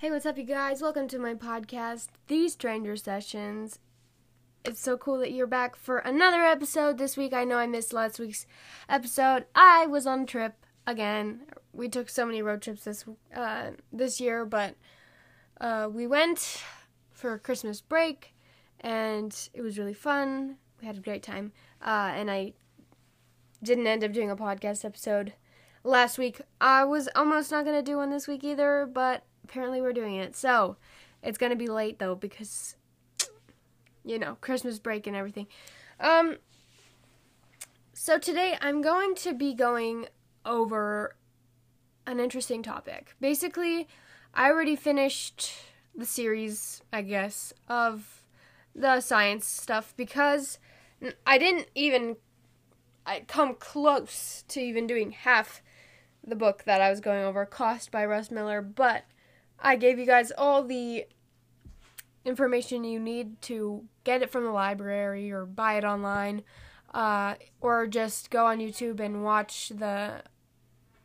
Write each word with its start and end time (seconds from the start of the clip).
Hey, 0.00 0.12
what's 0.12 0.26
up, 0.26 0.38
you 0.38 0.44
guys? 0.44 0.80
Welcome 0.80 1.08
to 1.08 1.18
my 1.18 1.34
podcast, 1.34 2.06
The 2.28 2.48
Stranger 2.48 2.94
Sessions. 2.94 3.80
It's 4.64 4.78
so 4.78 4.96
cool 4.96 5.18
that 5.18 5.32
you're 5.32 5.48
back 5.48 5.74
for 5.74 5.98
another 5.98 6.40
episode 6.44 6.98
this 6.98 7.16
week. 7.16 7.32
I 7.32 7.42
know 7.42 7.56
I 7.56 7.66
missed 7.66 7.92
last 7.92 8.20
week's 8.20 8.46
episode. 8.88 9.46
I 9.56 9.86
was 9.86 10.06
on 10.06 10.20
a 10.20 10.24
trip 10.24 10.54
again. 10.86 11.40
We 11.72 11.88
took 11.88 12.08
so 12.08 12.24
many 12.24 12.42
road 12.42 12.62
trips 12.62 12.84
this 12.84 13.06
uh, 13.34 13.72
this 13.92 14.20
year, 14.20 14.44
but 14.44 14.76
uh, 15.60 15.88
we 15.92 16.06
went 16.06 16.62
for 17.10 17.36
Christmas 17.36 17.80
break, 17.80 18.36
and 18.78 19.36
it 19.52 19.62
was 19.62 19.80
really 19.80 19.94
fun. 19.94 20.58
We 20.80 20.86
had 20.86 20.98
a 20.98 21.00
great 21.00 21.24
time, 21.24 21.50
uh, 21.84 22.12
and 22.14 22.30
I 22.30 22.52
didn't 23.64 23.88
end 23.88 24.04
up 24.04 24.12
doing 24.12 24.30
a 24.30 24.36
podcast 24.36 24.84
episode 24.84 25.32
last 25.82 26.18
week. 26.18 26.40
I 26.60 26.84
was 26.84 27.08
almost 27.16 27.50
not 27.50 27.64
gonna 27.64 27.82
do 27.82 27.96
one 27.96 28.10
this 28.10 28.28
week 28.28 28.44
either, 28.44 28.88
but 28.88 29.24
apparently 29.48 29.80
we're 29.80 29.92
doing 29.92 30.16
it. 30.16 30.36
So 30.36 30.76
it's 31.22 31.38
gonna 31.38 31.56
be 31.56 31.68
late 31.68 31.98
though 31.98 32.14
because 32.14 32.76
you 34.04 34.18
know 34.18 34.36
Christmas 34.40 34.78
break 34.78 35.06
and 35.06 35.16
everything. 35.16 35.46
Um. 36.00 36.36
So 37.94 38.18
today 38.18 38.56
I'm 38.60 38.80
going 38.80 39.14
to 39.16 39.34
be 39.34 39.54
going 39.54 40.06
over 40.44 41.16
an 42.06 42.20
interesting 42.20 42.62
topic. 42.62 43.14
Basically, 43.20 43.88
I 44.32 44.50
already 44.50 44.76
finished 44.76 45.52
the 45.94 46.06
series, 46.06 46.80
I 46.92 47.02
guess, 47.02 47.52
of 47.68 48.24
the 48.74 49.00
science 49.00 49.46
stuff 49.46 49.92
because 49.96 50.58
I 51.26 51.38
didn't 51.38 51.66
even 51.74 52.16
I 53.04 53.20
come 53.26 53.54
close 53.54 54.44
to 54.48 54.60
even 54.60 54.86
doing 54.86 55.10
half 55.10 55.62
the 56.24 56.36
book 56.36 56.64
that 56.64 56.80
I 56.80 56.90
was 56.90 57.00
going 57.00 57.24
over, 57.24 57.44
Cost 57.46 57.90
by 57.90 58.04
Russ 58.04 58.30
Miller, 58.30 58.60
but 58.60 59.04
I 59.60 59.76
gave 59.76 59.98
you 59.98 60.06
guys 60.06 60.32
all 60.36 60.62
the 60.62 61.06
information 62.24 62.84
you 62.84 63.00
need 63.00 63.40
to 63.42 63.84
get 64.04 64.22
it 64.22 64.30
from 64.30 64.44
the 64.44 64.50
library 64.50 65.30
or 65.32 65.46
buy 65.46 65.74
it 65.74 65.84
online, 65.84 66.42
uh, 66.94 67.34
or 67.60 67.86
just 67.86 68.30
go 68.30 68.46
on 68.46 68.58
YouTube 68.58 69.00
and 69.00 69.24
watch 69.24 69.70
the 69.70 70.22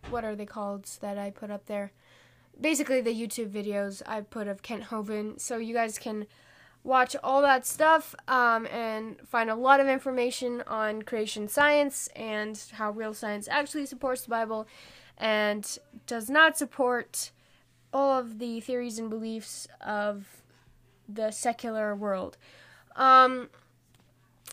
what 0.09 0.25
are 0.25 0.35
they 0.35 0.45
called 0.45 0.85
that 1.01 1.17
I 1.17 1.31
put 1.31 1.49
up 1.49 1.65
there? 1.65 1.91
Basically, 2.59 3.01
the 3.01 3.13
YouTube 3.13 3.49
videos 3.49 4.01
I 4.05 4.21
put 4.21 4.47
of 4.47 4.61
Kent 4.61 4.85
Hovind, 4.85 5.39
so 5.39 5.57
you 5.57 5.73
guys 5.73 5.97
can 5.97 6.27
watch 6.83 7.15
all 7.23 7.41
that 7.41 7.65
stuff 7.65 8.13
um, 8.27 8.67
and 8.67 9.17
find 9.27 9.49
a 9.49 9.55
lot 9.55 9.79
of 9.79 9.87
information 9.87 10.61
on 10.67 11.01
creation 11.01 11.47
science 11.47 12.09
and 12.15 12.61
how 12.73 12.91
real 12.91 13.13
science 13.13 13.47
actually 13.47 13.85
supports 13.85 14.23
the 14.23 14.29
Bible 14.29 14.67
and 15.17 15.77
does 16.05 16.29
not 16.29 16.57
support 16.57 17.31
all 17.93 18.19
of 18.19 18.39
the 18.39 18.59
theories 18.59 18.99
and 18.99 19.09
beliefs 19.09 19.67
of 19.79 20.41
the 21.07 21.31
secular 21.31 21.95
world 21.95 22.37
um, 22.95 23.49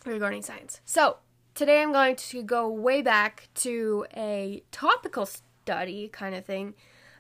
regarding 0.05 0.42
science. 0.42 0.80
So, 0.84 1.16
today 1.55 1.83
I'm 1.83 1.92
going 1.92 2.16
to 2.16 2.42
go 2.42 2.68
way 2.68 3.02
back 3.02 3.48
to 3.56 4.06
a 4.16 4.62
topical 4.70 5.27
study 5.27 6.08
kind 6.08 6.34
of 6.34 6.44
thing, 6.44 6.74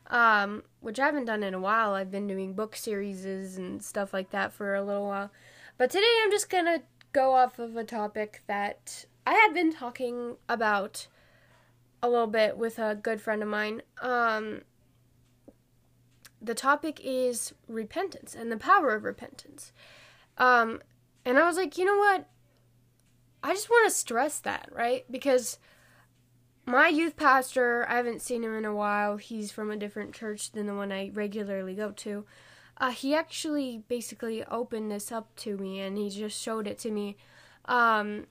um, 0.08 0.62
which 0.80 0.98
I 0.98 1.06
haven't 1.06 1.26
done 1.26 1.42
in 1.42 1.54
a 1.54 1.60
while. 1.60 1.94
I've 1.94 2.10
been 2.10 2.26
doing 2.26 2.54
book 2.54 2.76
series 2.76 3.24
and 3.24 3.82
stuff 3.82 4.12
like 4.12 4.30
that 4.30 4.52
for 4.52 4.74
a 4.74 4.82
little 4.82 5.06
while. 5.06 5.30
But 5.78 5.90
today 5.90 6.12
I'm 6.22 6.30
just 6.30 6.50
going 6.50 6.66
to 6.66 6.82
go 7.12 7.34
off 7.34 7.58
of 7.58 7.76
a 7.76 7.84
topic 7.84 8.42
that 8.46 9.04
I 9.26 9.34
had 9.34 9.54
been 9.54 9.72
talking 9.72 10.36
about 10.48 11.06
a 12.02 12.08
little 12.08 12.26
bit 12.26 12.56
with 12.56 12.78
a 12.78 12.94
good 12.94 13.20
friend 13.20 13.42
of 13.42 13.48
mine. 13.48 13.82
Um, 14.00 14.62
the 16.40 16.54
topic 16.54 17.00
is 17.02 17.54
repentance 17.68 18.34
and 18.34 18.50
the 18.50 18.56
power 18.56 18.94
of 18.94 19.04
repentance. 19.04 19.72
Um, 20.38 20.80
and 21.24 21.38
I 21.38 21.46
was 21.46 21.56
like, 21.56 21.76
you 21.76 21.84
know 21.84 21.98
what? 21.98 22.28
I 23.42 23.52
just 23.52 23.70
want 23.70 23.90
to 23.90 23.96
stress 23.96 24.38
that, 24.40 24.68
right? 24.72 25.04
Because 25.10 25.58
my 26.66 26.88
youth 26.88 27.16
pastor, 27.16 27.86
I 27.88 27.96
haven't 27.96 28.22
seen 28.22 28.44
him 28.44 28.56
in 28.56 28.64
a 28.64 28.74
while. 28.74 29.16
He's 29.16 29.50
from 29.50 29.70
a 29.70 29.76
different 29.76 30.14
church 30.14 30.52
than 30.52 30.66
the 30.66 30.74
one 30.74 30.92
I 30.92 31.10
regularly 31.12 31.74
go 31.74 31.90
to. 31.92 32.24
Uh, 32.76 32.90
he 32.90 33.14
actually 33.14 33.82
basically 33.88 34.42
opened 34.44 34.90
this 34.90 35.12
up 35.12 35.34
to 35.36 35.56
me 35.58 35.80
and 35.80 35.98
he 35.98 36.08
just 36.08 36.40
showed 36.40 36.66
it 36.66 36.78
to 36.78 36.90
me. 36.90 37.16
Um, 37.66 38.26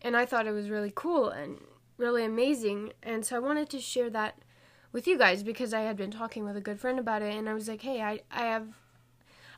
and 0.00 0.16
I 0.16 0.24
thought 0.24 0.46
it 0.46 0.52
was 0.52 0.70
really 0.70 0.92
cool 0.94 1.28
and 1.28 1.58
really 1.98 2.24
amazing. 2.24 2.92
And 3.02 3.26
so 3.26 3.36
I 3.36 3.40
wanted 3.40 3.68
to 3.70 3.80
share 3.80 4.08
that 4.10 4.38
with 4.92 5.06
you 5.06 5.18
guys 5.18 5.42
because 5.42 5.74
I 5.74 5.80
had 5.80 5.96
been 5.96 6.10
talking 6.10 6.44
with 6.44 6.56
a 6.56 6.60
good 6.60 6.80
friend 6.80 6.98
about 6.98 7.22
it, 7.22 7.34
and 7.34 7.48
I 7.48 7.54
was 7.54 7.68
like, 7.68 7.82
hey, 7.82 8.00
I 8.02 8.20
I 8.30 8.42
have. 8.42 8.68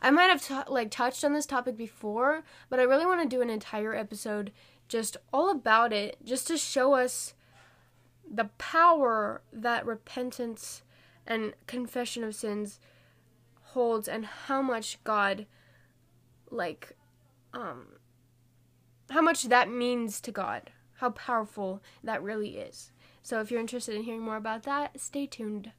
I 0.02 0.10
might 0.10 0.30
have 0.30 0.42
t- 0.42 0.72
like 0.72 0.90
touched 0.90 1.24
on 1.24 1.34
this 1.34 1.44
topic 1.44 1.76
before, 1.76 2.42
but 2.70 2.80
I 2.80 2.84
really 2.84 3.04
want 3.04 3.22
to 3.22 3.36
do 3.36 3.42
an 3.42 3.50
entire 3.50 3.94
episode 3.94 4.50
just 4.88 5.16
all 5.32 5.50
about 5.50 5.92
it, 5.92 6.16
just 6.24 6.46
to 6.48 6.56
show 6.56 6.94
us 6.94 7.34
the 8.28 8.46
power 8.58 9.42
that 9.52 9.84
repentance 9.84 10.82
and 11.26 11.52
confession 11.66 12.24
of 12.24 12.34
sins 12.34 12.80
holds 13.62 14.08
and 14.08 14.24
how 14.24 14.62
much 14.62 15.02
God 15.04 15.46
like 16.50 16.96
um 17.52 17.86
how 19.10 19.20
much 19.20 19.44
that 19.44 19.68
means 19.68 20.20
to 20.20 20.32
God. 20.32 20.70
How 20.94 21.10
powerful 21.10 21.82
that 22.04 22.22
really 22.22 22.58
is. 22.58 22.92
So 23.22 23.40
if 23.40 23.50
you're 23.50 23.60
interested 23.60 23.94
in 23.94 24.02
hearing 24.02 24.22
more 24.22 24.36
about 24.36 24.62
that, 24.64 25.00
stay 25.00 25.26
tuned. 25.26 25.72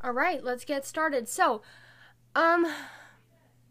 All 0.00 0.12
right, 0.12 0.42
let's 0.42 0.64
get 0.64 0.86
started. 0.86 1.28
So, 1.28 1.62
um 2.34 2.66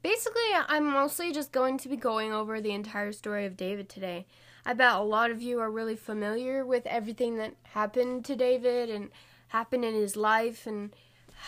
basically 0.01 0.41
I'm 0.55 0.85
mostly 0.85 1.33
just 1.33 1.51
going 1.51 1.77
to 1.79 1.89
be 1.89 1.97
going 1.97 2.31
over 2.31 2.61
the 2.61 2.71
entire 2.71 3.11
story 3.11 3.45
of 3.45 3.57
David 3.57 3.89
today. 3.89 4.25
I 4.65 4.73
bet 4.73 4.95
a 4.95 4.99
lot 4.99 5.31
of 5.31 5.41
you 5.41 5.59
are 5.59 5.71
really 5.71 5.95
familiar 5.95 6.65
with 6.65 6.85
everything 6.85 7.37
that 7.37 7.55
happened 7.73 8.25
to 8.25 8.35
David 8.35 8.89
and 8.89 9.09
happened 9.49 9.85
in 9.85 9.93
his 9.93 10.15
life 10.15 10.67
and 10.67 10.93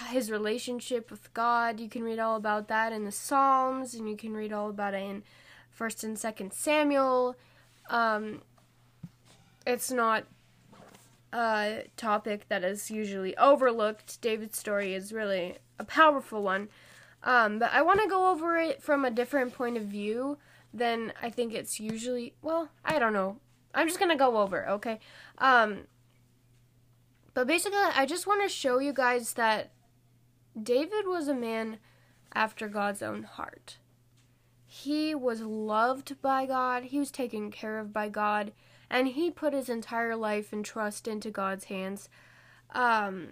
his 0.10 0.32
relationship 0.32 1.12
with 1.12 1.34
God. 1.34 1.80
You 1.80 1.90
can 1.90 2.04
read 2.04 2.20
all 2.20 2.36
about 2.36 2.68
that 2.70 2.94
in 2.94 3.06
the 3.06 3.12
Psalms 3.12 3.94
and 3.94 4.10
you 4.10 4.16
can 4.16 4.34
read 4.34 4.54
all 4.54 4.70
about 4.70 4.94
it 4.94 5.04
in 5.04 5.24
1st 5.78 6.04
and 6.04 6.18
2nd 6.18 6.54
Samuel 6.54 7.36
um, 7.90 8.42
it's 9.66 9.92
not 9.92 10.26
a 11.34 11.84
topic 11.98 12.48
that 12.50 12.64
is 12.64 12.90
usually 12.90 13.36
overlooked. 13.38 14.22
David's 14.22 14.58
story 14.58 14.94
is 14.94 15.14
really 15.14 15.58
a 15.78 15.84
powerful 15.84 16.42
one. 16.42 16.70
Um, 17.24 17.60
but 17.60 17.72
I 17.74 17.82
want 17.82 18.02
to 18.02 18.08
go 18.08 18.32
over 18.32 18.58
it 18.58 18.82
from 18.82 19.04
a 19.04 19.12
different 19.12 19.54
point 19.54 19.78
of 19.78 19.84
view 19.84 20.38
than 20.74 21.14
I 21.22 21.30
think 21.30 21.54
it's 21.54 21.80
usually. 21.80 22.34
Well, 22.42 22.70
I 22.86 23.00
don't 23.00 23.14
know. 23.14 23.38
I'm 23.74 23.88
just 23.88 24.00
going 24.00 24.12
to 24.12 24.18
go 24.18 24.38
over, 24.38 24.68
okay? 24.70 25.00
Um, 25.38 25.82
but 27.34 27.46
basically, 27.46 27.78
I 27.78 28.06
just 28.06 28.26
want 28.26 28.42
to 28.42 28.50
show 28.50 28.80
you 28.80 28.94
guys 28.94 29.34
that 29.34 29.72
David 30.62 31.06
was 31.06 31.28
a 31.28 31.34
man 31.34 31.78
after 32.34 32.68
God's 32.68 33.02
own 33.02 33.24
heart 33.24 33.78
he 34.72 35.16
was 35.16 35.42
loved 35.42 36.22
by 36.22 36.46
God, 36.46 36.84
he 36.84 37.00
was 37.00 37.10
taken 37.10 37.50
care 37.50 37.80
of 37.80 37.92
by 37.92 38.08
God, 38.08 38.52
and 38.88 39.08
he 39.08 39.32
put 39.32 39.52
his 39.52 39.68
entire 39.68 40.16
life 40.16 40.54
and 40.54 40.64
trust 40.64 41.08
into 41.08 41.32
God's 41.32 41.66
hands. 41.66 42.08
Um, 42.70 43.30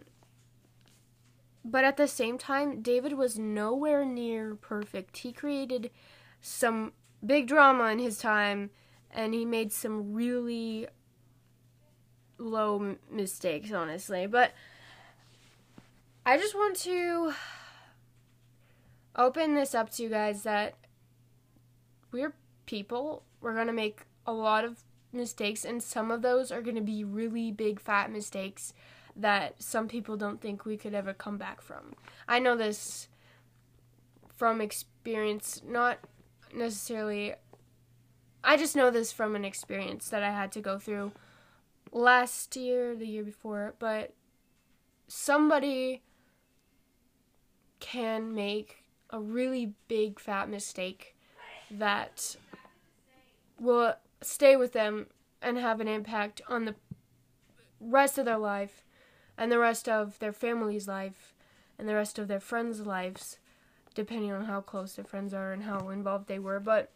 but 1.64 1.84
at 1.84 1.96
the 1.96 2.08
same 2.08 2.40
time, 2.40 2.82
David 2.82 3.14
was 3.14 3.38
nowhere 3.38 4.04
near 4.04 4.56
perfect. 4.56 5.18
He 5.18 5.32
created 5.32 5.92
some 6.42 6.94
big 7.24 7.46
drama 7.48 7.92
in 7.92 8.00
his 8.00 8.18
time, 8.18 8.72
and 9.12 9.36
he 9.36 9.46
made 9.46 9.72
some 9.72 10.14
really 10.14 10.88
low 12.40 12.96
mistakes, 13.12 13.72
honestly. 13.72 14.26
But 14.26 14.54
I 16.26 16.36
just 16.40 16.56
want 16.56 16.78
to 16.78 17.34
open 19.16 19.54
this 19.54 19.76
up 19.76 19.92
to 19.92 20.02
you 20.02 20.10
guys 20.10 20.42
that 20.42 20.74
we're 22.18 22.34
people. 22.66 23.24
We're 23.42 23.54
going 23.54 23.68
to 23.68 23.74
make 23.74 24.02
a 24.26 24.34
lot 24.34 24.66
of 24.66 24.84
mistakes, 25.14 25.64
and 25.64 25.82
some 25.82 26.12
of 26.12 26.22
those 26.22 26.52
are 26.52 26.62
going 26.62 26.76
to 26.76 26.82
be 26.82 27.04
really 27.04 27.52
big, 27.52 27.80
fat 27.80 28.12
mistakes 28.12 28.74
that 29.16 29.62
some 29.62 29.88
people 29.88 30.18
don't 30.18 30.42
think 30.42 30.66
we 30.66 30.78
could 30.78 30.94
ever 30.94 31.14
come 31.14 31.38
back 31.38 31.62
from. 31.62 31.94
I 32.28 32.40
know 32.40 32.56
this 32.56 33.08
from 34.36 34.62
experience, 34.62 35.62
not 35.66 36.00
necessarily. 36.54 37.34
I 38.44 38.58
just 38.58 38.76
know 38.76 38.92
this 38.92 39.12
from 39.12 39.36
an 39.36 39.46
experience 39.46 40.10
that 40.10 40.24
I 40.24 40.32
had 40.32 40.52
to 40.54 40.62
go 40.62 40.78
through 40.80 41.12
last 41.92 42.56
year, 42.56 42.96
the 42.96 43.08
year 43.08 43.24
before, 43.24 43.76
but 43.80 44.14
somebody 45.08 46.02
can 47.80 48.34
make 48.34 48.84
a 49.10 49.20
really 49.20 49.74
big 49.88 50.20
fat 50.20 50.50
mistake 50.50 51.17
that 51.72 52.36
will 53.60 53.96
stay 54.22 54.56
with 54.56 54.74
them 54.74 55.08
and 55.42 55.58
have 55.58 55.80
an 55.80 55.88
impact 55.88 56.42
on 56.48 56.66
the 56.66 56.76
rest 57.80 58.18
of 58.18 58.26
their 58.26 58.38
life 58.38 58.84
and 59.38 59.52
the 59.52 59.60
rest 59.60 59.88
of 59.88 60.18
their 60.20 60.34
family's 60.34 60.88
life 60.88 61.34
and 61.78 61.88
the 61.88 61.96
rest 61.96 62.18
of 62.18 62.28
their 62.28 62.40
friends' 62.40 62.82
lives, 62.82 63.38
depending 63.94 64.32
on 64.32 64.46
how 64.46 64.62
close 64.62 64.94
their 64.96 65.06
friends 65.06 65.34
are 65.34 65.54
and 65.54 65.64
how 65.64 65.90
involved 65.90 66.28
they 66.28 66.40
were. 66.40 66.60
But 66.60 66.92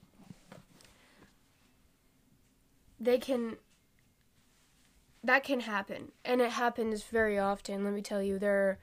they 2.99 3.17
can 3.17 3.57
that 5.23 5.43
can 5.43 5.61
happen 5.61 6.11
and 6.23 6.41
it 6.41 6.51
happens 6.51 7.03
very 7.03 7.37
often 7.37 7.83
let 7.83 7.93
me 7.93 8.01
tell 8.01 8.21
you 8.21 8.39
there 8.39 8.79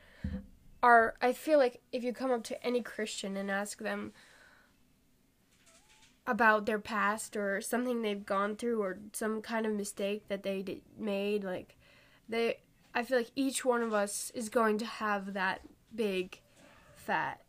are 0.82 1.14
i 1.20 1.32
feel 1.32 1.58
like 1.58 1.80
if 1.92 2.02
you 2.02 2.12
come 2.12 2.30
up 2.30 2.42
to 2.42 2.64
any 2.64 2.80
christian 2.80 3.36
and 3.36 3.50
ask 3.50 3.78
them 3.78 4.12
about 6.28 6.66
their 6.66 6.78
past 6.78 7.36
or 7.36 7.60
something 7.60 8.02
they've 8.02 8.24
gone 8.26 8.54
through 8.54 8.80
or 8.80 8.98
some 9.12 9.42
kind 9.42 9.66
of 9.66 9.72
mistake 9.72 10.28
that 10.28 10.44
they 10.44 10.62
did, 10.62 10.82
made 10.96 11.42
like 11.42 11.74
they 12.28 12.58
i 12.94 13.02
feel 13.02 13.16
like 13.16 13.30
each 13.34 13.64
one 13.64 13.82
of 13.82 13.94
us 13.94 14.30
is 14.34 14.48
going 14.48 14.76
to 14.78 14.84
have 14.84 15.32
that 15.32 15.62
big 15.94 16.40
fat 16.94 17.40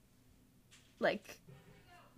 like 1.00 1.38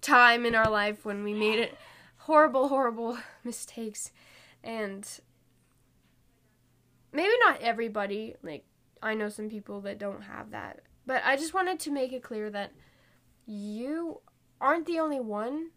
time 0.01 0.45
in 0.45 0.55
our 0.55 0.69
life 0.69 1.05
when 1.05 1.23
we 1.23 1.33
made 1.33 1.59
it. 1.59 1.77
Horrible 2.17 2.67
horrible 2.67 3.17
mistakes. 3.43 4.11
And 4.63 5.07
maybe 7.11 7.33
not 7.43 7.61
everybody 7.61 8.35
like 8.41 8.63
i 9.03 9.13
know 9.13 9.27
some 9.27 9.49
people 9.49 9.81
that 9.81 9.99
don't 9.99 10.23
have 10.23 10.51
that. 10.51 10.81
But 11.05 11.21
i 11.25 11.35
just 11.35 11.53
wanted 11.53 11.79
to 11.81 11.91
make 11.91 12.13
it 12.13 12.23
clear 12.23 12.49
that 12.49 12.71
you 13.45 14.21
aren't 14.59 14.85
the 14.85 14.99
only 14.99 15.19
one 15.19 15.71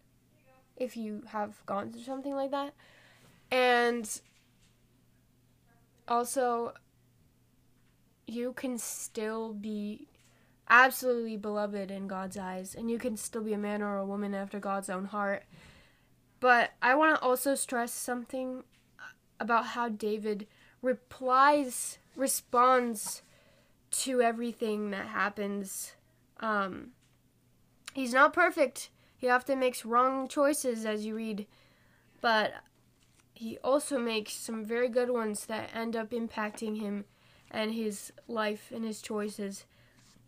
if 0.77 0.97
you 0.97 1.23
have 1.27 1.65
gone 1.65 1.91
through 1.91 2.03
something 2.03 2.35
like 2.35 2.51
that 2.51 2.73
and 3.51 4.21
also 6.07 6.73
you 8.27 8.53
can 8.53 8.77
still 8.77 9.53
be 9.53 10.07
absolutely 10.69 11.37
beloved 11.37 11.91
in 11.91 12.07
God's 12.07 12.37
eyes 12.37 12.75
and 12.75 12.89
you 12.89 12.97
can 12.97 13.17
still 13.17 13.43
be 13.43 13.53
a 13.53 13.57
man 13.57 13.81
or 13.81 13.97
a 13.97 14.05
woman 14.05 14.33
after 14.33 14.59
God's 14.59 14.89
own 14.89 15.05
heart. 15.05 15.43
But 16.39 16.71
I 16.81 16.95
want 16.95 17.15
to 17.15 17.21
also 17.21 17.55
stress 17.55 17.91
something 17.91 18.63
about 19.39 19.67
how 19.67 19.89
David 19.89 20.47
replies, 20.81 21.97
responds 22.15 23.21
to 23.91 24.21
everything 24.21 24.91
that 24.91 25.07
happens. 25.07 25.93
Um, 26.39 26.89
he's 27.93 28.13
not 28.13 28.33
perfect. 28.33 28.89
He 29.25 29.31
often 29.31 29.57
makes 29.57 29.83
wrong 29.83 30.27
choices 30.27 30.85
as 30.85 31.03
you 31.03 31.15
read, 31.15 31.47
but 32.21 32.53
he 33.33 33.57
also 33.63 33.97
makes 33.97 34.33
some 34.33 34.63
very 34.63 34.87
good 34.87 35.09
ones 35.09 35.47
that 35.47 35.71
end 35.73 35.95
up 35.95 36.11
impacting 36.11 36.79
him 36.79 37.05
and 37.49 37.73
his 37.73 38.13
life 38.27 38.71
and 38.71 38.85
his 38.85 39.01
choices 39.01 39.65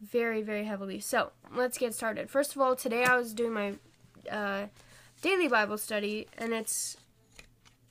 very, 0.01 0.41
very 0.41 0.65
heavily. 0.65 0.99
So 0.99 1.31
let's 1.53 1.77
get 1.77 1.94
started. 1.94 2.31
First 2.31 2.55
of 2.55 2.61
all, 2.63 2.75
today 2.75 3.03
I 3.03 3.15
was 3.15 3.35
doing 3.35 3.53
my 3.53 3.75
uh, 4.31 4.65
daily 5.21 5.47
Bible 5.47 5.77
study, 5.77 6.27
and 6.35 6.51
it's 6.51 6.97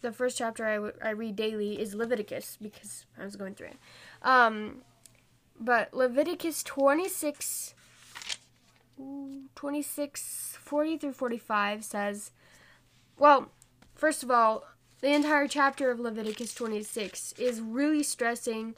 the 0.00 0.10
first 0.10 0.36
chapter 0.36 0.66
I, 0.66 0.74
w- 0.74 0.94
I 1.00 1.10
read 1.10 1.36
daily 1.36 1.80
is 1.80 1.94
Leviticus 1.94 2.58
because 2.60 3.06
I 3.16 3.22
was 3.22 3.36
going 3.36 3.54
through 3.54 3.68
it. 3.68 3.78
Um, 4.22 4.78
but 5.60 5.94
Leviticus 5.94 6.64
26, 6.64 7.75
26, 9.54 10.58
40 10.60 10.98
through 10.98 11.12
45 11.12 11.84
says, 11.84 12.30
well, 13.18 13.50
first 13.94 14.22
of 14.22 14.30
all, 14.30 14.64
the 15.00 15.12
entire 15.12 15.46
chapter 15.46 15.90
of 15.90 16.00
Leviticus 16.00 16.54
26 16.54 17.32
is 17.38 17.60
really 17.60 18.02
stressing 18.02 18.74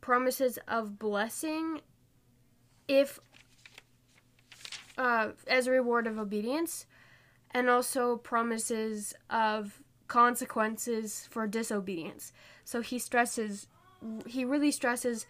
promises 0.00 0.58
of 0.66 0.98
blessing 0.98 1.80
if 2.88 3.20
uh, 4.96 5.28
as 5.46 5.66
a 5.66 5.70
reward 5.70 6.06
of 6.06 6.18
obedience 6.18 6.86
and 7.52 7.68
also 7.68 8.16
promises 8.16 9.14
of 9.28 9.82
consequences 10.08 11.28
for 11.30 11.46
disobedience. 11.46 12.32
So 12.64 12.80
he 12.80 12.98
stresses, 12.98 13.66
he 14.26 14.44
really 14.44 14.70
stresses 14.70 15.26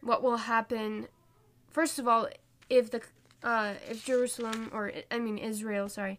what 0.00 0.22
will 0.22 0.36
happen. 0.36 1.08
First 1.70 1.98
of 1.98 2.06
all, 2.06 2.28
if 2.70 2.90
the 2.90 3.02
uh, 3.42 3.74
if 3.88 4.04
Jerusalem 4.04 4.70
or 4.72 4.92
I 5.10 5.18
mean 5.18 5.36
Israel, 5.36 5.88
sorry, 5.88 6.18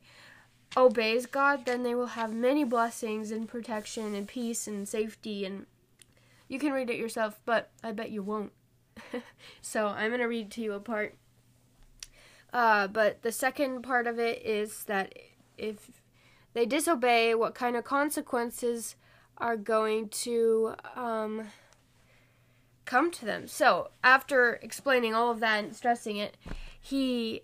obeys 0.77 1.25
God, 1.25 1.65
then 1.65 1.83
they 1.83 1.95
will 1.95 2.07
have 2.07 2.33
many 2.33 2.63
blessings 2.63 3.31
and 3.31 3.47
protection 3.47 4.13
and 4.13 4.27
peace 4.27 4.67
and 4.67 4.87
safety 4.87 5.45
and 5.45 5.65
you 6.47 6.59
can 6.59 6.73
read 6.73 6.89
it 6.89 6.97
yourself, 6.97 7.39
but 7.45 7.69
I 7.81 7.93
bet 7.93 8.11
you 8.11 8.21
won't. 8.21 8.51
so 9.61 9.87
I'm 9.87 10.11
gonna 10.11 10.27
read 10.27 10.51
to 10.51 10.61
you 10.61 10.73
a 10.73 10.81
part. 10.81 11.15
Uh, 12.51 12.87
but 12.87 13.21
the 13.21 13.31
second 13.31 13.83
part 13.83 14.05
of 14.05 14.19
it 14.19 14.45
is 14.45 14.83
that 14.83 15.13
if 15.57 15.89
they 16.53 16.65
disobey, 16.65 17.33
what 17.35 17.55
kind 17.55 17.77
of 17.77 17.85
consequences 17.85 18.97
are 19.37 19.55
going 19.55 20.09
to 20.09 20.75
um, 20.95 21.47
come 22.85 23.11
to 23.11 23.25
them. 23.25 23.47
So, 23.47 23.91
after 24.03 24.59
explaining 24.61 25.13
all 25.13 25.31
of 25.31 25.39
that 25.39 25.63
and 25.63 25.75
stressing 25.75 26.17
it, 26.17 26.37
he 26.79 27.43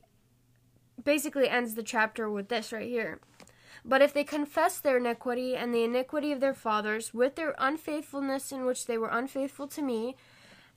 basically 1.03 1.49
ends 1.49 1.75
the 1.75 1.83
chapter 1.83 2.29
with 2.29 2.49
this 2.49 2.71
right 2.71 2.87
here. 2.87 3.19
But 3.85 4.01
if 4.01 4.13
they 4.13 4.23
confess 4.23 4.79
their 4.79 4.97
iniquity 4.97 5.55
and 5.55 5.73
the 5.73 5.83
iniquity 5.83 6.31
of 6.31 6.41
their 6.41 6.53
fathers 6.53 7.13
with 7.13 7.35
their 7.35 7.55
unfaithfulness 7.57 8.51
in 8.51 8.65
which 8.65 8.85
they 8.85 8.97
were 8.97 9.09
unfaithful 9.09 9.67
to 9.69 9.81
me, 9.81 10.15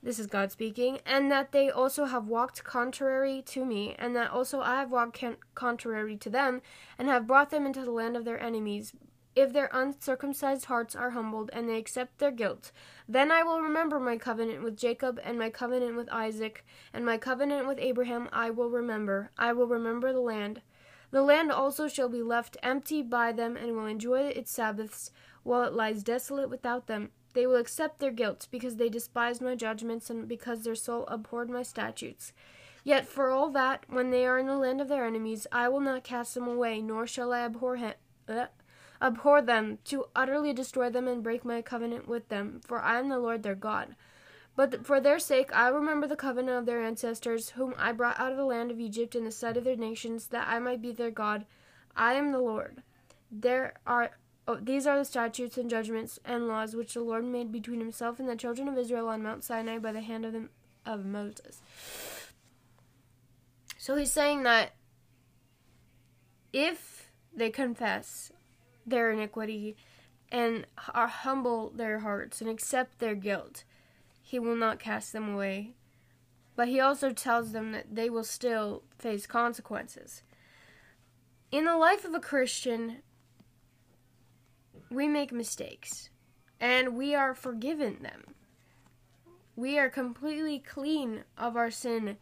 this 0.03 0.17
is 0.17 0.27
God 0.27 0.51
speaking, 0.51 0.99
and 1.05 1.31
that 1.31 1.51
they 1.51 1.69
also 1.69 2.05
have 2.05 2.27
walked 2.27 2.63
contrary 2.63 3.43
to 3.47 3.65
me, 3.65 3.95
and 3.99 4.15
that 4.15 4.31
also 4.31 4.59
I 4.61 4.79
have 4.79 4.91
walked 4.91 5.23
contrary 5.53 6.17
to 6.17 6.29
them, 6.29 6.61
and 6.97 7.07
have 7.07 7.27
brought 7.27 7.51
them 7.51 7.67
into 7.67 7.81
the 7.81 7.91
land 7.91 8.17
of 8.17 8.25
their 8.25 8.41
enemies. 8.41 8.93
If 9.35 9.53
their 9.53 9.69
uncircumcised 9.71 10.65
hearts 10.65 10.95
are 10.95 11.11
humbled, 11.11 11.51
and 11.53 11.69
they 11.69 11.77
accept 11.77 12.17
their 12.17 12.31
guilt, 12.31 12.71
then 13.13 13.31
I 13.31 13.43
will 13.43 13.61
remember 13.61 13.99
my 13.99 14.17
covenant 14.17 14.63
with 14.63 14.77
Jacob, 14.77 15.19
and 15.23 15.37
my 15.37 15.49
covenant 15.49 15.95
with 15.95 16.09
Isaac, 16.11 16.65
and 16.93 17.05
my 17.05 17.17
covenant 17.17 17.67
with 17.67 17.77
Abraham 17.79 18.29
I 18.31 18.49
will 18.49 18.69
remember. 18.69 19.31
I 19.37 19.53
will 19.53 19.67
remember 19.67 20.13
the 20.13 20.19
land. 20.19 20.61
The 21.11 21.21
land 21.21 21.51
also 21.51 21.87
shall 21.87 22.07
be 22.07 22.21
left 22.21 22.57
empty 22.63 23.01
by 23.01 23.33
them, 23.33 23.57
and 23.57 23.75
will 23.75 23.85
enjoy 23.85 24.27
its 24.27 24.51
Sabbaths, 24.51 25.11
while 25.43 25.63
it 25.63 25.73
lies 25.73 26.03
desolate 26.03 26.49
without 26.49 26.87
them. 26.87 27.09
They 27.33 27.45
will 27.45 27.57
accept 27.57 27.99
their 27.99 28.11
guilt, 28.11 28.47
because 28.49 28.77
they 28.77 28.89
despised 28.89 29.41
my 29.41 29.55
judgments, 29.55 30.09
and 30.09 30.27
because 30.27 30.63
their 30.63 30.75
soul 30.75 31.05
abhorred 31.07 31.49
my 31.49 31.63
statutes. 31.63 32.31
Yet 32.83 33.07
for 33.07 33.29
all 33.29 33.49
that, 33.51 33.85
when 33.89 34.09
they 34.09 34.25
are 34.25 34.39
in 34.39 34.47
the 34.47 34.57
land 34.57 34.81
of 34.81 34.87
their 34.87 35.05
enemies, 35.05 35.47
I 35.51 35.69
will 35.69 35.81
not 35.81 36.03
cast 36.03 36.33
them 36.33 36.47
away, 36.47 36.81
nor 36.81 37.05
shall 37.05 37.33
I 37.33 37.41
abhor, 37.41 37.75
him, 37.75 37.93
uh, 38.27 38.47
abhor 39.01 39.41
them, 39.41 39.79
to 39.85 40.05
utterly 40.15 40.53
destroy 40.53 40.89
them 40.89 41.07
and 41.07 41.23
break 41.23 41.43
my 41.43 41.61
covenant 41.61 42.07
with 42.07 42.29
them, 42.29 42.61
for 42.65 42.81
I 42.81 42.99
am 42.99 43.09
the 43.09 43.19
Lord 43.19 43.43
their 43.43 43.55
God. 43.55 43.95
But 44.55 44.85
for 44.85 44.99
their 44.99 45.19
sake 45.19 45.49
I 45.55 45.69
remember 45.69 46.07
the 46.07 46.15
covenant 46.15 46.57
of 46.57 46.65
their 46.65 46.83
ancestors, 46.83 47.51
whom 47.51 47.73
I 47.77 47.91
brought 47.93 48.19
out 48.19 48.31
of 48.31 48.37
the 48.37 48.45
land 48.45 48.69
of 48.69 48.79
Egypt 48.79 49.15
in 49.15 49.23
the 49.23 49.31
sight 49.31 49.57
of 49.57 49.63
their 49.63 49.75
nations, 49.75 50.27
that 50.27 50.47
I 50.47 50.59
might 50.59 50.81
be 50.81 50.91
their 50.91 51.11
God. 51.11 51.45
I 51.95 52.13
am 52.13 52.31
the 52.31 52.39
Lord. 52.39 52.83
There 53.31 53.73
are 53.87 54.11
Oh, 54.47 54.55
these 54.55 54.87
are 54.87 54.97
the 54.97 55.05
statutes 55.05 55.57
and 55.57 55.69
judgments 55.69 56.19
and 56.25 56.47
laws 56.47 56.75
which 56.75 56.95
the 56.95 57.01
Lord 57.01 57.23
made 57.23 57.51
between 57.51 57.79
himself 57.79 58.19
and 58.19 58.27
the 58.27 58.35
children 58.35 58.67
of 58.67 58.77
Israel 58.77 59.07
on 59.07 59.21
Mount 59.21 59.43
Sinai 59.43 59.77
by 59.77 59.91
the 59.91 60.01
hand 60.01 60.25
of, 60.25 60.33
the, 60.33 60.49
of 60.85 61.05
Moses. 61.05 61.61
So 63.77 63.95
he's 63.95 64.11
saying 64.11 64.43
that 64.43 64.73
if 66.51 67.11
they 67.33 67.49
confess 67.49 68.31
their 68.85 69.11
iniquity 69.11 69.75
and 70.31 70.65
humble 70.77 71.69
their 71.69 71.99
hearts 71.99 72.41
and 72.41 72.49
accept 72.49 72.99
their 72.99 73.15
guilt, 73.15 73.63
he 74.21 74.39
will 74.39 74.55
not 74.55 74.79
cast 74.79 75.11
them 75.13 75.33
away. 75.33 75.73
But 76.55 76.67
he 76.67 76.79
also 76.79 77.11
tells 77.11 77.51
them 77.51 77.71
that 77.71 77.95
they 77.95 78.09
will 78.09 78.23
still 78.23 78.83
face 78.97 79.25
consequences. 79.25 80.21
In 81.51 81.65
the 81.65 81.77
life 81.77 82.05
of 82.05 82.13
a 82.13 82.19
Christian, 82.19 82.97
we 84.89 85.07
make 85.07 85.31
mistakes 85.31 86.09
and 86.59 86.95
we 86.95 87.15
are 87.15 87.33
forgiven 87.33 87.99
them. 88.01 88.23
We 89.55 89.77
are 89.79 89.89
completely 89.89 90.59
clean 90.59 91.23
of 91.37 91.57
our 91.57 91.71
sin 91.71 92.17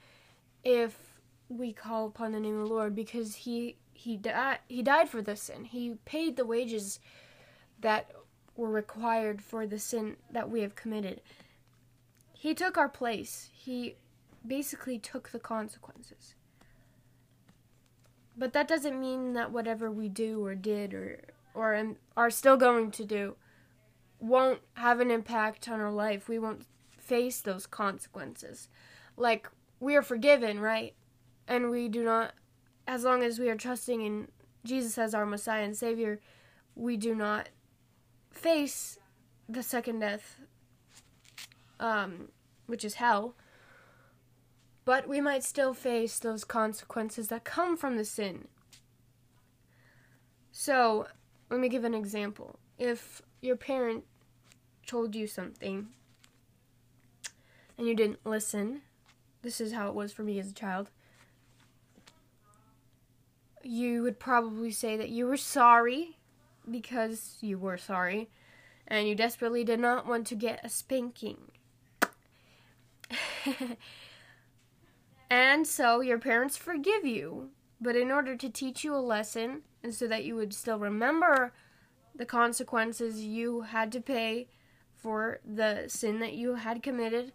if 0.64 1.20
we 1.50 1.74
call 1.74 2.08
upon 2.08 2.32
the 2.32 2.40
name 2.40 2.60
of 2.60 2.68
the 2.68 2.74
Lord 2.74 2.96
because 2.96 3.36
he 3.36 3.76
he 4.00 4.16
died 4.16 4.60
he 4.70 4.82
died 4.82 5.10
for 5.10 5.22
the 5.22 5.36
sin. 5.36 5.66
He 5.66 5.96
paid 6.06 6.38
the 6.38 6.46
wages 6.46 7.00
that 7.82 8.12
were 8.56 8.70
required 8.70 9.42
for 9.42 9.68
the 9.68 9.78
sin 9.78 10.16
that 10.32 10.50
we 10.50 10.62
have 10.62 10.76
committed. 10.76 11.22
He 12.34 12.54
took 12.54 12.78
our 12.78 12.88
place. 12.88 13.50
He 13.54 13.98
basically 14.46 15.00
took 15.00 15.30
the 15.30 15.40
consequences. 15.40 16.36
But 18.38 18.54
that 18.54 18.70
doesn't 18.70 19.00
mean 19.00 19.34
that 19.34 19.52
whatever 19.52 19.92
we 19.92 20.08
do 20.08 20.46
or 20.46 20.56
did 20.56 20.94
or 20.94 21.20
or 21.54 21.96
are 22.16 22.30
still 22.30 22.56
going 22.56 22.92
to 22.92 23.04
do 23.04 23.36
won't 24.22 24.62
have 24.76 25.02
an 25.02 25.12
impact 25.12 25.68
on 25.68 25.82
our 25.82 25.92
life. 25.92 26.30
We 26.30 26.40
won't 26.40 26.66
face 26.98 27.42
those 27.42 27.68
consequences. 27.68 28.70
Like 29.18 29.50
we 29.82 29.98
are 29.98 30.02
forgiven, 30.02 30.62
right? 30.62 30.96
And 31.50 31.70
we 31.70 31.90
do 31.90 32.04
not 32.04 32.34
as 32.90 33.04
long 33.04 33.22
as 33.22 33.38
we 33.38 33.48
are 33.52 33.56
trusting 33.56 34.02
in 34.02 34.28
Jesus 34.66 34.98
as 34.98 35.14
our 35.14 35.24
Messiah 35.24 35.64
and 35.64 35.78
Savior, 35.78 36.20
we 36.76 36.98
do 36.98 37.14
not 37.14 37.50
face 38.32 38.98
the 39.48 39.62
second 39.62 40.00
death 40.00 40.38
um, 41.80 42.30
which 42.66 42.84
is 42.84 42.96
hell. 42.96 43.36
But 44.86 45.08
we 45.08 45.22
might 45.22 45.44
still 45.44 45.76
face 45.76 46.18
those 46.18 46.44
consequences 46.44 47.28
that 47.28 47.44
come 47.44 47.78
from 47.78 47.96
the 47.96 48.04
sin. 48.04 48.48
So, 50.52 51.06
let 51.52 51.60
me 51.60 51.70
give 51.70 51.84
an 51.84 51.94
example. 51.94 52.58
If 52.80 53.22
your 53.40 53.56
parent 53.56 54.04
told 54.88 55.14
you 55.16 55.28
something 55.28 55.90
and 57.78 57.88
you 57.88 57.94
didn't 57.94 58.26
listen, 58.26 58.82
this 59.44 59.62
is 59.62 59.74
how 59.74 59.90
it 59.90 59.94
was 59.94 60.12
for 60.12 60.24
me 60.24 60.40
as 60.40 60.50
a 60.50 60.56
child. 60.56 60.90
You 63.64 64.04
would 64.04 64.20
probably 64.20 64.72
say 64.72 64.98
that 64.98 65.10
you 65.10 65.26
were 65.26 65.38
sorry 65.38 66.18
because 66.70 67.38
you 67.42 67.58
were 67.58 67.78
sorry 67.78 68.30
and 68.88 69.08
you 69.08 69.16
desperately 69.16 69.64
did 69.64 69.80
not 69.80 70.08
want 70.08 70.28
to 70.28 70.36
get 70.36 70.60
a 70.64 70.70
spanking. 70.70 71.38
and 75.30 75.68
so 75.68 76.02
your 76.02 76.20
parents 76.20 76.58
forgive 76.58 77.06
you, 77.06 77.50
but 77.80 77.96
in 77.96 78.12
order 78.12 78.36
to 78.36 78.50
teach 78.50 78.84
you 78.84 78.96
a 78.96 78.98
lesson 78.98 79.62
and 79.84 79.94
so 79.94 80.08
that 80.08 80.26
you 80.26 80.36
would 80.36 80.54
still 80.54 80.80
remember 80.80 81.54
the 82.16 82.26
consequences 82.26 83.24
you 83.24 83.62
had 83.62 83.92
to 83.92 84.02
pay 84.02 84.48
for 84.96 85.40
the 85.46 85.86
sin 85.88 86.20
that 86.20 86.34
you 86.34 86.56
had 86.56 86.84
committed, 86.84 87.32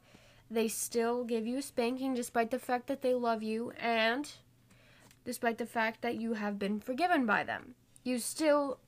they 0.50 0.68
still 0.68 1.24
give 1.24 1.46
you 1.46 1.58
a 1.58 1.62
spanking 1.62 2.14
despite 2.14 2.50
the 2.50 2.58
fact 2.58 2.86
that 2.88 3.00
they 3.00 3.14
love 3.14 3.42
you 3.42 3.72
and 3.80 4.32
despite 5.24 5.58
the 5.58 5.66
fact 5.66 6.02
that 6.02 6.16
you 6.16 6.34
have 6.34 6.58
been 6.58 6.80
forgiven 6.80 7.26
by 7.26 7.44
them. 7.44 7.74
You 8.02 8.18
still 8.18 8.80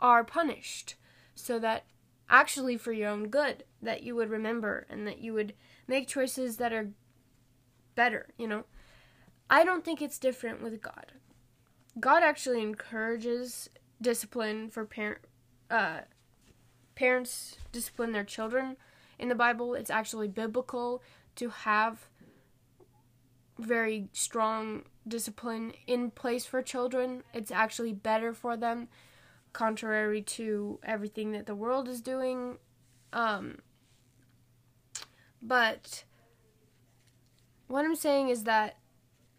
are 0.00 0.24
punished 0.24 0.94
so 1.34 1.58
that 1.58 1.84
actually 2.28 2.76
for 2.76 2.92
your 2.92 3.08
own 3.08 3.28
good 3.28 3.64
that 3.82 4.02
you 4.02 4.14
would 4.14 4.30
remember 4.30 4.86
and 4.88 5.06
that 5.06 5.18
you 5.18 5.32
would 5.32 5.54
make 5.86 6.06
choices 6.06 6.56
that 6.58 6.72
are 6.72 6.90
better, 7.94 8.28
you 8.36 8.46
know. 8.46 8.64
I 9.48 9.64
don't 9.64 9.84
think 9.84 10.00
it's 10.00 10.18
different 10.18 10.62
with 10.62 10.80
God. 10.80 11.12
God 11.98 12.22
actually 12.22 12.62
encourages 12.62 13.68
discipline 14.00 14.70
for 14.70 14.84
parent 14.84 15.18
uh, 15.70 16.00
parents 16.94 17.56
discipline 17.72 18.12
their 18.12 18.24
children 18.24 18.76
in 19.18 19.28
the 19.28 19.34
Bible. 19.34 19.74
It's 19.74 19.90
actually 19.90 20.28
biblical 20.28 21.02
to 21.36 21.48
have 21.48 22.09
very 23.60 24.08
strong 24.12 24.84
discipline 25.06 25.72
in 25.86 26.10
place 26.10 26.44
for 26.44 26.62
children. 26.62 27.22
It's 27.32 27.50
actually 27.50 27.92
better 27.92 28.32
for 28.32 28.56
them, 28.56 28.88
contrary 29.52 30.22
to 30.22 30.78
everything 30.82 31.32
that 31.32 31.46
the 31.46 31.54
world 31.54 31.88
is 31.88 32.00
doing. 32.00 32.58
Um, 33.12 33.58
but 35.42 36.04
what 37.66 37.84
I'm 37.84 37.96
saying 37.96 38.28
is 38.28 38.44
that 38.44 38.76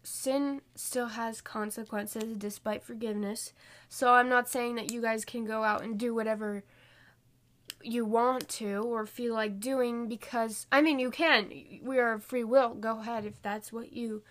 sin 0.02 0.62
still 0.74 1.08
has 1.08 1.40
consequences 1.40 2.36
despite 2.36 2.82
forgiveness. 2.82 3.52
So 3.88 4.14
I'm 4.14 4.28
not 4.28 4.48
saying 4.48 4.74
that 4.76 4.90
you 4.90 5.00
guys 5.00 5.24
can 5.24 5.44
go 5.44 5.62
out 5.62 5.82
and 5.82 5.98
do 5.98 6.14
whatever 6.14 6.64
you 7.84 8.04
want 8.04 8.48
to 8.48 8.76
or 8.76 9.06
feel 9.06 9.34
like 9.34 9.60
doing 9.60 10.08
because 10.08 10.66
I 10.70 10.82
mean 10.82 10.98
you 10.98 11.10
can. 11.10 11.50
We 11.82 11.98
are 11.98 12.18
free 12.18 12.44
will. 12.44 12.74
Go 12.74 13.00
ahead 13.00 13.24
if 13.24 13.40
that's 13.42 13.72
what 13.72 13.92
you 13.92 14.22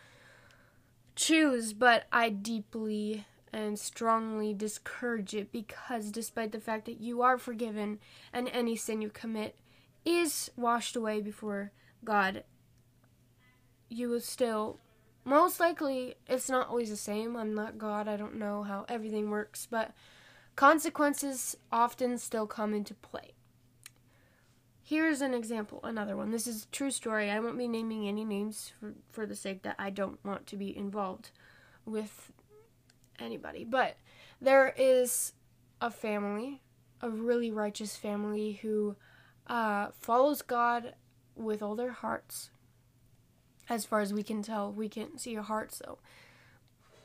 choose, 1.16 1.74
but 1.74 2.06
I 2.12 2.30
deeply 2.30 3.26
and 3.54 3.78
strongly 3.78 4.54
discourage 4.54 5.34
it 5.34 5.52
because 5.52 6.12
despite 6.12 6.52
the 6.52 6.60
fact 6.60 6.86
that 6.86 7.02
you 7.02 7.22
are 7.22 7.38
forgiven 7.38 8.00
and 8.32 8.50
any 8.50 8.76
sin 8.76 9.02
you 9.02 9.10
commit 9.10 9.58
is 10.06 10.50
washed 10.56 10.96
away 10.96 11.22
before 11.22 11.72
God, 12.04 12.44
you 13.90 14.10
will 14.10 14.22
still, 14.22 14.80
most 15.26 15.60
likely, 15.60 16.16
it's 16.28 16.50
not 16.50 16.70
always 16.70 16.90
the 16.90 16.96
same. 16.96 17.36
I'm 17.36 17.54
not 17.54 17.78
God, 17.78 18.08
I 18.08 18.16
don't 18.16 18.40
know 18.40 18.64
how 18.64 18.86
everything 18.88 19.30
works, 19.30 19.68
but 19.70 19.92
consequences 20.56 21.56
often 21.72 22.18
still 22.18 22.48
come 22.48 22.74
into 22.74 22.94
play. 22.94 23.34
Here's 24.92 25.22
an 25.22 25.34
example, 25.34 25.80
another 25.86 26.18
one. 26.18 26.32
This 26.32 26.46
is 26.46 26.66
a 26.66 26.76
true 26.76 26.92
story. 26.92 27.32
I 27.32 27.40
won't 27.40 27.58
be 27.58 27.70
naming 27.70 28.10
any 28.10 28.26
names 28.26 28.74
for, 28.78 28.94
for 29.10 29.26
the 29.26 29.38
sake 29.38 29.64
that 29.64 29.78
I 29.80 29.90
don't 29.90 30.20
want 30.26 30.48
to 30.48 30.58
be 30.58 30.76
involved 30.76 31.32
with 31.86 32.34
anybody. 33.18 33.64
But 33.64 33.96
there 34.42 34.74
is 34.76 35.32
a 35.80 35.90
family, 35.90 36.62
a 37.00 37.10
really 37.10 37.52
righteous 37.52 37.96
family, 37.96 38.60
who 38.62 38.98
uh, 39.48 39.92
follows 39.98 40.42
God 40.42 40.96
with 41.38 41.64
all 41.64 41.76
their 41.76 41.94
hearts. 41.94 42.50
As 43.70 43.86
far 43.86 44.02
as 44.02 44.14
we 44.14 44.24
can 44.24 44.44
tell, 44.44 44.74
we 44.74 44.90
can't 44.90 45.22
see 45.22 45.32
your 45.32 45.44
hearts 45.44 45.82
though. 45.86 46.00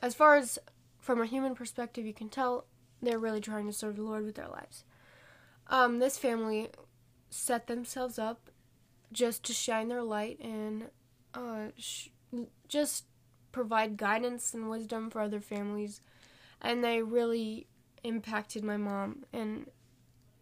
As 0.02 0.12
far 0.12 0.35
as 0.35 0.59
from 0.99 1.23
a 1.23 1.26
human 1.26 1.55
perspective, 1.55 2.05
you 2.05 2.14
can 2.14 2.31
tell 2.31 2.64
they're 3.00 3.21
really 3.21 3.40
trying 3.40 3.66
to 3.69 3.73
serve 3.73 3.95
the 3.95 4.02
Lord 4.02 4.25
with 4.25 4.35
their 4.35 4.49
lives. 4.49 4.83
Um, 5.69 6.00
this 6.00 6.19
family 6.19 6.71
set 7.30 7.66
themselves 7.66 8.18
up 8.18 8.50
just 9.12 9.45
to 9.45 9.52
shine 9.52 9.88
their 9.88 10.02
light 10.02 10.38
and 10.40 10.87
uh, 11.35 11.66
sh- 11.76 12.09
just 12.68 13.04
provide 13.52 13.97
guidance 13.97 14.52
and 14.52 14.68
wisdom 14.68 15.11
for 15.11 15.21
other 15.21 15.40
families. 15.40 16.00
And 16.61 16.83
they 16.83 17.02
really 17.02 17.66
impacted 18.02 18.64
my 18.64 18.76
mom 18.76 19.25
and 19.33 19.66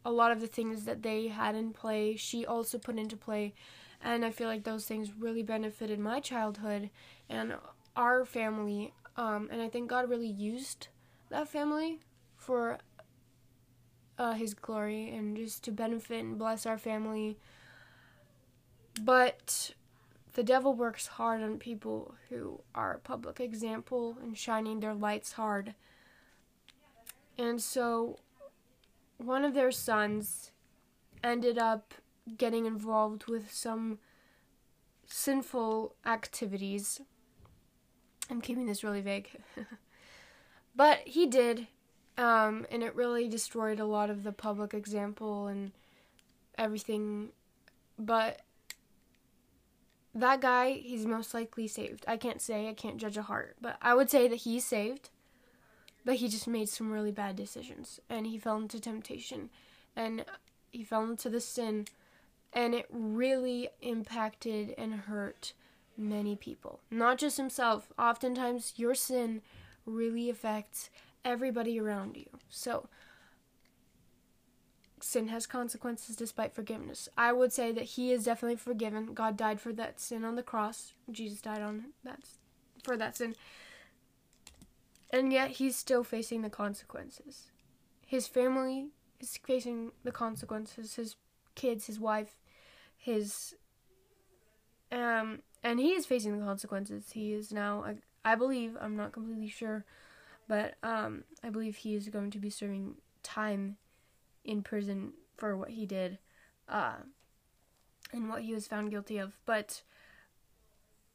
a 0.04 0.10
lot 0.10 0.32
of 0.32 0.40
the 0.40 0.46
things 0.46 0.84
that 0.84 1.02
they 1.02 1.28
had 1.28 1.54
in 1.54 1.72
play, 1.72 2.14
she 2.16 2.44
also 2.44 2.78
put 2.78 2.98
into 2.98 3.16
play. 3.16 3.54
And 4.02 4.24
I 4.24 4.30
feel 4.30 4.48
like 4.48 4.64
those 4.64 4.84
things 4.84 5.12
really 5.18 5.42
benefited 5.42 5.98
my 5.98 6.20
childhood 6.20 6.90
and 7.28 7.54
our 7.96 8.24
family. 8.24 8.92
Um, 9.16 9.48
and 9.50 9.62
I 9.62 9.68
think 9.68 9.88
God 9.88 10.10
really 10.10 10.28
used 10.28 10.88
that 11.30 11.48
family 11.48 12.00
for 12.36 12.78
uh, 14.18 14.32
His 14.32 14.54
glory 14.54 15.10
and 15.10 15.36
just 15.36 15.64
to 15.64 15.72
benefit 15.72 16.24
and 16.24 16.38
bless 16.38 16.66
our 16.66 16.78
family. 16.78 17.38
But 19.00 19.72
the 20.34 20.42
devil 20.42 20.74
works 20.74 21.06
hard 21.06 21.42
on 21.42 21.58
people 21.58 22.14
who 22.28 22.60
are 22.74 22.94
a 22.94 22.98
public 22.98 23.40
example 23.40 24.16
and 24.22 24.36
shining 24.36 24.80
their 24.80 24.94
lights 24.94 25.32
hard. 25.32 25.74
And 27.38 27.60
so 27.62 28.18
one 29.18 29.44
of 29.44 29.54
their 29.54 29.70
sons 29.70 30.50
ended 31.22 31.58
up 31.58 31.94
getting 32.36 32.66
involved 32.66 33.26
with 33.26 33.52
some 33.52 33.98
sinful 35.06 35.94
activities. 36.06 37.00
I'm 38.30 38.40
keeping 38.40 38.66
this 38.66 38.82
really 38.82 39.00
vague. 39.00 39.30
but 40.76 41.00
he 41.06 41.26
did, 41.26 41.66
um, 42.16 42.66
and 42.70 42.82
it 42.82 42.94
really 42.94 43.28
destroyed 43.28 43.80
a 43.80 43.86
lot 43.86 44.10
of 44.10 44.22
the 44.22 44.32
public 44.32 44.74
example 44.74 45.46
and 45.46 45.72
everything. 46.56 47.30
But 47.98 48.40
that 50.14 50.40
guy, 50.40 50.72
he's 50.72 51.06
most 51.06 51.34
likely 51.34 51.66
saved. 51.66 52.04
I 52.06 52.16
can't 52.16 52.40
say, 52.40 52.68
I 52.68 52.74
can't 52.74 52.98
judge 52.98 53.16
a 53.16 53.22
heart, 53.22 53.56
but 53.60 53.76
I 53.82 53.94
would 53.94 54.10
say 54.10 54.28
that 54.28 54.36
he's 54.36 54.64
saved 54.64 55.10
but 56.04 56.16
he 56.16 56.28
just 56.28 56.46
made 56.46 56.68
some 56.68 56.92
really 56.92 57.10
bad 57.10 57.36
decisions 57.36 58.00
and 58.08 58.26
he 58.26 58.38
fell 58.38 58.56
into 58.56 58.78
temptation 58.78 59.48
and 59.96 60.24
he 60.70 60.84
fell 60.84 61.04
into 61.04 61.30
the 61.30 61.40
sin 61.40 61.86
and 62.52 62.74
it 62.74 62.86
really 62.90 63.68
impacted 63.80 64.74
and 64.76 64.94
hurt 64.94 65.52
many 65.96 66.36
people 66.36 66.80
not 66.90 67.18
just 67.18 67.36
himself 67.36 67.92
oftentimes 67.98 68.74
your 68.76 68.94
sin 68.94 69.40
really 69.86 70.28
affects 70.28 70.90
everybody 71.24 71.78
around 71.80 72.16
you. 72.16 72.26
So 72.48 72.88
sin 75.00 75.28
has 75.28 75.46
consequences 75.46 76.16
despite 76.16 76.54
forgiveness. 76.54 77.08
I 77.16 77.32
would 77.32 77.52
say 77.52 77.72
that 77.72 77.84
he 77.84 78.10
is 78.10 78.24
definitely 78.24 78.56
forgiven. 78.56 79.12
God 79.12 79.36
died 79.36 79.60
for 79.60 79.72
that 79.74 80.00
sin 80.00 80.24
on 80.24 80.36
the 80.36 80.42
cross. 80.42 80.94
Jesus 81.10 81.40
died 81.40 81.62
on 81.62 81.86
that 82.04 82.20
for 82.82 82.96
that 82.96 83.16
sin. 83.16 83.34
And 85.10 85.32
yet 85.32 85.52
he's 85.52 85.76
still 85.76 86.04
facing 86.04 86.42
the 86.42 86.50
consequences. 86.50 87.50
His 88.06 88.26
family 88.26 88.88
is 89.20 89.36
facing 89.36 89.92
the 90.02 90.12
consequences, 90.12 90.96
his 90.96 91.16
kids, 91.54 91.86
his 91.86 92.00
wife, 92.00 92.36
his 92.96 93.54
um 94.90 95.40
and 95.62 95.80
he 95.80 95.92
is 95.92 96.06
facing 96.06 96.38
the 96.38 96.44
consequences. 96.44 97.10
He 97.12 97.32
is 97.32 97.52
now 97.52 97.84
I, 97.84 98.32
I 98.32 98.34
believe, 98.36 98.76
I'm 98.80 98.96
not 98.96 99.12
completely 99.12 99.48
sure, 99.48 99.84
but 100.48 100.74
um 100.82 101.24
I 101.42 101.50
believe 101.50 101.76
he 101.76 101.94
is 101.94 102.08
going 102.08 102.30
to 102.32 102.38
be 102.38 102.50
serving 102.50 102.96
time 103.22 103.76
in 104.44 104.62
prison 104.62 105.12
for 105.36 105.56
what 105.56 105.70
he 105.70 105.86
did. 105.86 106.18
Uh 106.68 106.96
and 108.12 108.28
what 108.28 108.42
he 108.42 108.54
was 108.54 108.66
found 108.66 108.90
guilty 108.90 109.18
of. 109.18 109.32
But 109.44 109.82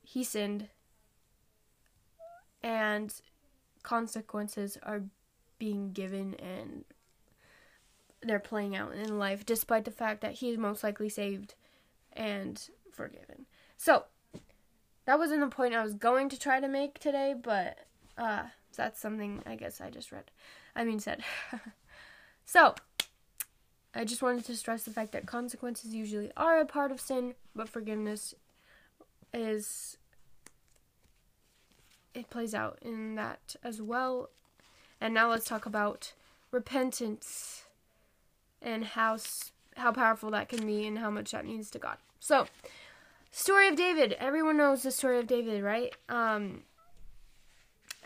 he 0.01 0.23
sinned, 0.23 0.67
and 2.61 3.13
consequences 3.83 4.77
are 4.83 5.03
being 5.57 5.91
given 5.91 6.35
and 6.35 6.83
they're 8.21 8.39
playing 8.39 8.75
out 8.75 8.93
in 8.93 9.17
life, 9.17 9.45
despite 9.45 9.85
the 9.85 9.91
fact 9.91 10.21
that 10.21 10.33
he 10.33 10.49
is 10.49 10.57
most 10.57 10.83
likely 10.83 11.09
saved 11.09 11.55
and 12.11 12.69
forgiven. 12.91 13.45
So, 13.77 14.05
that 15.05 15.17
wasn't 15.17 15.39
the 15.39 15.47
point 15.47 15.73
I 15.73 15.83
was 15.83 15.93
going 15.93 16.27
to 16.29 16.39
try 16.39 16.59
to 16.59 16.67
make 16.67 16.99
today, 16.99 17.33
but 17.41 17.77
uh, 18.17 18.43
that's 18.79 18.99
something 18.99 19.43
I 19.45 19.55
guess 19.55 19.81
I 19.81 19.89
just 19.89 20.11
read. 20.11 20.31
I 20.75 20.85
mean, 20.85 20.99
said. 20.99 21.21
so, 22.45 22.73
I 23.93 24.05
just 24.05 24.21
wanted 24.21 24.45
to 24.45 24.55
stress 24.55 24.83
the 24.83 24.91
fact 24.91 25.11
that 25.11 25.25
consequences 25.25 25.93
usually 25.93 26.31
are 26.37 26.59
a 26.59 26.65
part 26.65 26.91
of 26.91 27.01
sin, 27.01 27.35
but 27.53 27.67
forgiveness 27.67 28.33
is. 29.33 29.97
It 32.13 32.29
plays 32.29 32.55
out 32.55 32.79
in 32.81 33.15
that 33.15 33.55
as 33.63 33.81
well. 33.81 34.29
And 35.01 35.13
now 35.13 35.29
let's 35.29 35.45
talk 35.45 35.65
about 35.65 36.13
repentance 36.51 37.63
and 38.61 38.83
how 38.83 39.17
how 39.75 39.91
powerful 39.91 40.31
that 40.31 40.49
can 40.49 40.65
be 40.65 40.87
and 40.87 40.99
how 40.99 41.09
much 41.09 41.31
that 41.31 41.45
means 41.45 41.69
to 41.71 41.79
God. 41.79 41.97
So, 42.19 42.47
story 43.31 43.67
of 43.67 43.75
David. 43.75 44.13
Everyone 44.13 44.57
knows 44.57 44.83
the 44.83 44.91
story 44.91 45.19
of 45.19 45.27
David, 45.27 45.61
right? 45.61 45.93
Um, 46.07 46.63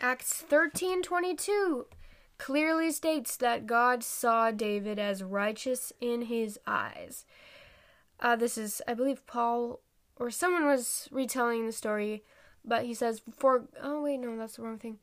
Acts 0.00 0.42
13:22 0.42 1.86
clearly 2.36 2.90
states 2.90 3.36
that 3.36 3.66
God 3.66 4.02
saw 4.02 4.50
David 4.50 4.98
as 4.98 5.22
righteous 5.22 5.92
in 6.00 6.22
his 6.22 6.58
eyes. 6.66 7.24
Uh, 8.20 8.36
this 8.36 8.58
is, 8.58 8.82
I 8.88 8.94
believe, 8.94 9.26
Paul 9.26 9.80
or 10.16 10.30
someone 10.30 10.66
was 10.66 11.08
retelling 11.10 11.66
the 11.66 11.72
story, 11.72 12.24
but 12.64 12.84
he 12.84 12.94
says, 12.94 13.22
"For 13.36 13.68
oh 13.82 14.02
wait, 14.02 14.18
no, 14.18 14.36
that's 14.36 14.56
the 14.56 14.62
wrong 14.62 14.78
thing." 14.78 14.98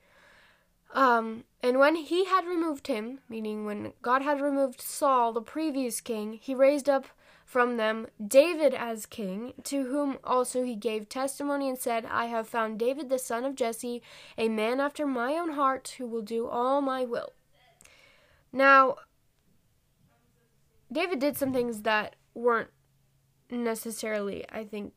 Um, 0.94 1.46
and 1.64 1.80
when 1.80 1.96
he 1.96 2.26
had 2.26 2.46
removed 2.46 2.88
him, 2.88 3.20
meaning 3.30 3.66
when 3.66 3.94
God 4.02 4.22
had 4.22 4.42
removed 4.42 4.82
Saul, 4.82 5.32
the 5.32 5.42
previous 5.42 6.02
king, 6.02 6.34
he 6.34 6.54
raised 6.54 6.90
up 6.90 7.08
from 7.52 7.76
them 7.76 8.08
David 8.26 8.74
as 8.74 9.06
king, 9.06 9.52
to 9.66 9.84
whom 9.88 10.20
also 10.24 10.64
he 10.64 10.74
gave 10.74 11.10
testimony 11.10 11.68
and 11.68 11.78
said, 11.78 12.06
I 12.06 12.28
have 12.28 12.48
found 12.48 12.80
David 12.80 13.10
the 13.10 13.20
son 13.20 13.44
of 13.44 13.56
Jesse, 13.56 14.02
a 14.38 14.48
man 14.48 14.80
after 14.80 15.06
my 15.06 15.34
own 15.34 15.52
heart, 15.52 15.96
who 15.98 16.08
will 16.08 16.22
do 16.22 16.48
all 16.48 16.80
my 16.80 17.04
will. 17.04 17.34
Now, 18.54 18.96
David 20.90 21.20
did 21.20 21.36
some 21.36 21.52
things 21.52 21.82
that 21.82 22.16
weren't 22.34 22.70
necessarily, 23.50 24.46
I 24.50 24.64
think, 24.64 24.94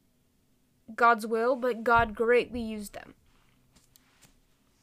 God's 0.94 1.26
will, 1.26 1.56
but 1.56 1.82
God 1.82 2.14
greatly 2.14 2.60
used 2.60 2.92
them 2.92 3.14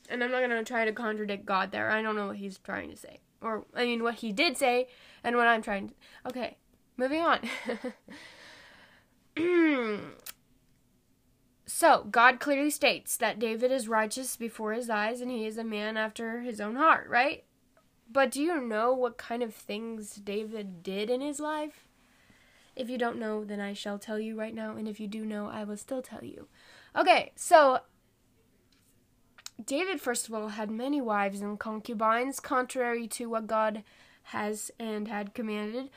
and 0.10 0.22
I'm 0.22 0.30
not 0.30 0.42
gonna 0.42 0.66
try 0.66 0.84
to 0.84 0.92
contradict 0.92 1.46
God 1.46 1.72
there. 1.72 1.90
I 1.90 2.02
don't 2.02 2.18
know 2.18 2.28
what 2.28 2.36
he's 2.36 2.58
trying 2.58 2.90
to 2.90 2.98
say, 2.98 3.22
or 3.42 3.64
I 3.74 3.86
mean 3.86 4.04
what 4.04 4.16
he 4.16 4.34
did 4.34 4.58
say, 4.58 4.88
and 5.24 5.38
what 5.38 5.48
I'm 5.48 5.62
trying. 5.62 5.88
to... 5.88 5.94
Okay, 6.28 6.58
moving 7.02 7.22
on. 7.22 7.40
so 11.66 12.08
God 12.10 12.40
clearly 12.40 12.70
states 12.70 13.18
that 13.18 13.40
David 13.40 13.72
is 13.72 13.88
righteous 13.88 14.36
before 14.38 14.74
His 14.74 14.90
eyes, 14.90 15.20
and 15.20 15.32
he 15.32 15.46
is 15.46 15.58
a 15.58 15.64
man 15.64 15.98
after 15.98 16.42
His 16.42 16.62
own 16.62 16.76
heart, 16.76 17.10
right? 17.10 17.44
But 18.12 18.32
do 18.32 18.42
you 18.42 18.60
know 18.60 18.94
what 18.94 19.18
kind 19.18 19.42
of 19.42 19.56
things 19.56 20.16
David 20.16 20.84
did 20.84 21.10
in 21.10 21.22
his 21.22 21.40
life? 21.40 21.88
If 22.76 22.90
you 22.90 22.98
don't 22.98 23.20
know, 23.20 23.46
then 23.46 23.62
I 23.62 23.74
shall 23.74 23.98
tell 23.98 24.20
you 24.20 24.38
right 24.38 24.54
now, 24.54 24.76
and 24.76 24.88
if 24.88 25.00
you 25.00 25.08
do 25.08 25.26
know, 25.26 25.48
I 25.48 25.64
will 25.64 25.78
still 25.78 26.02
tell 26.02 26.24
you. 26.24 26.48
Okay, 26.98 27.32
so 27.36 27.80
David, 29.64 30.02
first 30.02 30.28
of 30.28 30.34
all, 30.34 30.50
had 30.50 30.70
many 30.70 31.00
wives 31.00 31.42
and 31.42 31.60
concubines, 31.60 32.40
contrary 32.40 33.08
to 33.10 33.28
what 33.28 33.48
God 33.48 33.84
has 34.24 34.72
and 34.78 35.08
had 35.08 35.34
commanded. 35.34 35.90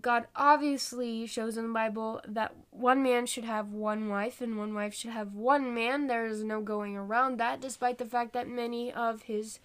God 0.00 0.26
obviously 0.34 1.26
shows 1.26 1.56
in 1.56 1.66
the 1.66 1.72
Bible 1.72 2.20
that 2.26 2.54
one 2.70 3.02
man 3.02 3.26
should 3.26 3.44
have 3.44 3.72
one 3.72 4.08
wife 4.08 4.40
and 4.40 4.56
one 4.56 4.72
wife 4.72 4.94
should 4.94 5.10
have 5.10 5.34
one 5.34 5.74
man. 5.74 6.06
There 6.06 6.26
is 6.26 6.42
no 6.42 6.60
going 6.60 6.96
around 6.96 7.38
that, 7.38 7.60
despite 7.60 7.98
the 7.98 8.06
fact 8.06 8.32
that 8.32 8.48
many 8.48 8.90
of 8.92 9.22
his 9.22 9.58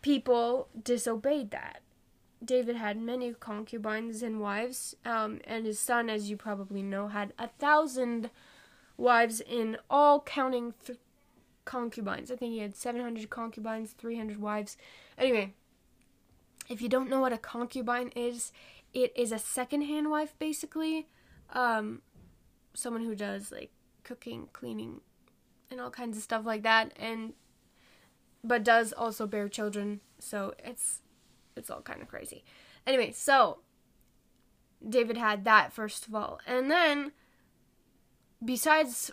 people 0.00 0.68
disobeyed 0.84 1.50
that. 1.50 1.80
David 2.44 2.76
had 2.76 2.96
many 2.96 3.32
concubines 3.34 4.22
and 4.22 4.40
wives, 4.40 4.96
um, 5.04 5.40
and 5.44 5.64
his 5.64 5.78
son, 5.78 6.10
as 6.10 6.28
you 6.28 6.36
probably 6.36 6.82
know, 6.82 7.08
had 7.08 7.32
a 7.38 7.48
thousand 7.48 8.30
wives 8.96 9.40
in 9.40 9.76
all, 9.88 10.20
counting 10.20 10.74
th- 10.84 10.98
concubines. 11.64 12.30
I 12.30 12.36
think 12.36 12.52
he 12.52 12.58
had 12.58 12.76
700 12.76 13.30
concubines, 13.30 13.92
300 13.92 14.40
wives. 14.40 14.76
Anyway, 15.16 15.54
if 16.68 16.82
you 16.82 16.88
don't 16.88 17.08
know 17.08 17.20
what 17.20 17.32
a 17.32 17.38
concubine 17.38 18.08
is, 18.16 18.52
it 18.92 19.12
is 19.16 19.32
a 19.32 19.38
second-hand 19.38 20.10
wife 20.10 20.34
basically. 20.38 21.08
Um, 21.52 22.02
someone 22.74 23.04
who 23.04 23.14
does 23.14 23.52
like 23.52 23.70
cooking, 24.04 24.48
cleaning, 24.52 25.00
and 25.70 25.80
all 25.80 25.90
kinds 25.90 26.16
of 26.16 26.22
stuff 26.22 26.44
like 26.44 26.62
that 26.62 26.92
and 26.96 27.32
but 28.44 28.64
does 28.64 28.92
also 28.92 29.26
bear 29.26 29.48
children. 29.48 30.00
So 30.18 30.54
it's 30.58 31.00
it's 31.56 31.70
all 31.70 31.82
kind 31.82 32.02
of 32.02 32.08
crazy. 32.08 32.44
Anyway, 32.86 33.12
so 33.12 33.58
David 34.86 35.16
had 35.16 35.44
that 35.44 35.72
first 35.72 36.06
of 36.06 36.14
all. 36.14 36.40
And 36.46 36.70
then 36.70 37.12
besides 38.44 39.12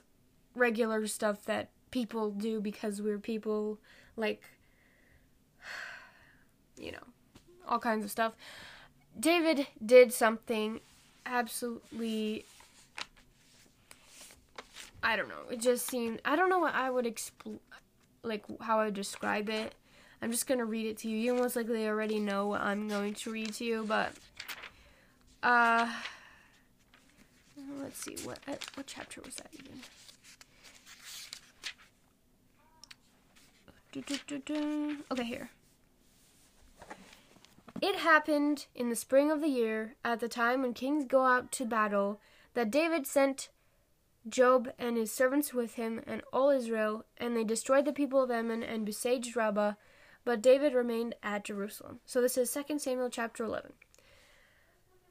regular 0.56 1.06
stuff 1.08 1.46
that 1.46 1.70
people 1.92 2.32
do 2.32 2.60
because 2.62 3.02
we're 3.02 3.20
people, 3.20 3.80
like, 4.16 4.42
you 6.78 6.92
know, 6.92 7.04
all 7.68 7.80
kinds 7.80 8.06
of 8.06 8.12
stuff. 8.12 8.34
David 9.18 9.68
did 9.86 10.14
something 10.14 10.80
absolutely. 11.26 12.46
I 15.02 15.16
don't 15.16 15.30
know. 15.30 15.50
It 15.50 15.62
just 15.62 15.88
seemed. 15.88 16.22
I 16.26 16.36
don't 16.36 16.50
know 16.50 16.60
what 16.60 16.76
I 16.76 16.90
would 16.90 17.06
expl- 17.06 17.60
like 18.24 18.44
how 18.62 18.80
I 18.80 18.86
would 18.86 18.94
describe 18.94 19.50
it. 19.50 19.76
I'm 20.22 20.32
just 20.32 20.48
gonna 20.48 20.66
read 20.66 20.86
it 20.86 20.98
to 21.00 21.10
you. 21.10 21.18
You 21.18 21.34
most 21.34 21.56
likely 21.56 21.88
already 21.88 22.20
know 22.20 22.48
what 22.48 22.62
I'm 22.62 22.88
going 22.90 23.14
to 23.14 23.32
read 23.32 23.54
to 23.56 23.64
you, 23.64 23.86
but 23.88 24.12
uh, 25.42 25.90
let's 27.82 28.04
see 28.04 28.18
what 28.26 28.40
what 28.76 28.86
chapter 28.86 29.22
was 29.22 29.36
that 29.36 29.48
even? 29.54 29.82
Okay, 35.12 35.24
here. 35.24 35.50
It 37.82 37.96
happened 37.98 38.68
in 38.76 38.90
the 38.90 38.96
spring 38.96 39.32
of 39.32 39.42
the 39.42 39.48
year, 39.48 39.96
at 40.04 40.20
the 40.20 40.28
time 40.28 40.62
when 40.62 40.74
kings 40.74 41.06
go 41.06 41.26
out 41.26 41.52
to 41.54 41.66
battle, 41.66 42.20
that 42.54 42.72
David 42.72 43.08
sent 43.08 43.50
Joab 44.28 44.74
and 44.78 44.98
his 44.98 45.12
servants 45.12 45.54
with 45.54 45.76
him 45.76 46.02
and 46.06 46.22
all 46.34 46.50
Israel, 46.50 47.06
and 47.18 47.36
they 47.36 47.44
destroyed 47.44 47.86
the 47.86 47.94
people 47.94 48.22
of 48.22 48.32
Ammon 48.32 48.64
and 48.64 48.86
besieged 48.86 49.36
Rabbah, 49.36 49.74
but 50.26 50.42
David 50.42 50.74
remained 50.74 51.16
at 51.24 51.46
Jerusalem. 51.46 52.00
So 52.06 52.22
this 52.22 52.38
is 52.38 52.52
2 52.54 52.80
Samuel 52.80 53.10
chapter 53.10 53.44
11. 53.44 53.74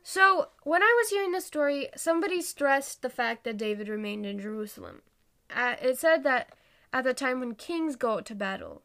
So, 0.02 0.48
when 0.62 0.82
I 0.82 0.94
was 0.98 1.10
hearing 1.10 1.32
this 1.32 1.44
story, 1.44 1.88
somebody 1.94 2.40
stressed 2.40 3.02
the 3.02 3.10
fact 3.10 3.44
that 3.44 3.58
David 3.58 3.88
remained 3.88 4.24
in 4.24 4.40
Jerusalem. 4.40 5.02
Uh, 5.54 5.74
it 5.82 5.98
said 5.98 6.22
that 6.22 6.54
at 6.92 7.04
the 7.04 7.12
time 7.12 7.40
when 7.40 7.54
kings 7.54 7.96
go 7.96 8.12
out 8.12 8.26
to 8.26 8.34
battle. 8.34 8.82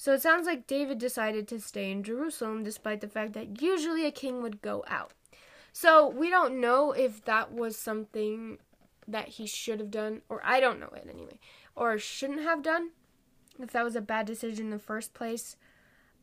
So 0.00 0.14
it 0.14 0.22
sounds 0.22 0.46
like 0.46 0.66
David 0.66 0.96
decided 0.96 1.46
to 1.48 1.60
stay 1.60 1.90
in 1.90 2.02
Jerusalem 2.02 2.62
despite 2.62 3.02
the 3.02 3.06
fact 3.06 3.34
that 3.34 3.60
usually 3.60 4.06
a 4.06 4.10
king 4.10 4.40
would 4.40 4.62
go 4.62 4.82
out. 4.88 5.12
So 5.74 6.08
we 6.08 6.30
don't 6.30 6.58
know 6.58 6.92
if 6.92 7.22
that 7.26 7.52
was 7.52 7.76
something 7.76 8.56
that 9.06 9.28
he 9.28 9.46
should 9.46 9.78
have 9.78 9.90
done, 9.90 10.22
or 10.30 10.40
I 10.42 10.58
don't 10.58 10.80
know 10.80 10.88
it 10.96 11.06
anyway, 11.06 11.38
or 11.76 11.98
shouldn't 11.98 12.40
have 12.40 12.62
done, 12.62 12.92
if 13.58 13.72
that 13.72 13.84
was 13.84 13.94
a 13.94 14.00
bad 14.00 14.24
decision 14.24 14.64
in 14.64 14.70
the 14.70 14.78
first 14.78 15.12
place. 15.12 15.58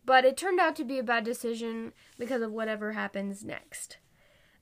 But 0.04 0.26
it 0.26 0.38
turned 0.38 0.60
out 0.60 0.76
to 0.78 0.84
be 0.84 0.98
a 0.98 1.04
bad 1.04 1.24
decision 1.24 1.94
because 2.18 2.42
of 2.42 2.52
whatever 2.52 2.94
happens 2.94 3.44
next. 3.44 3.98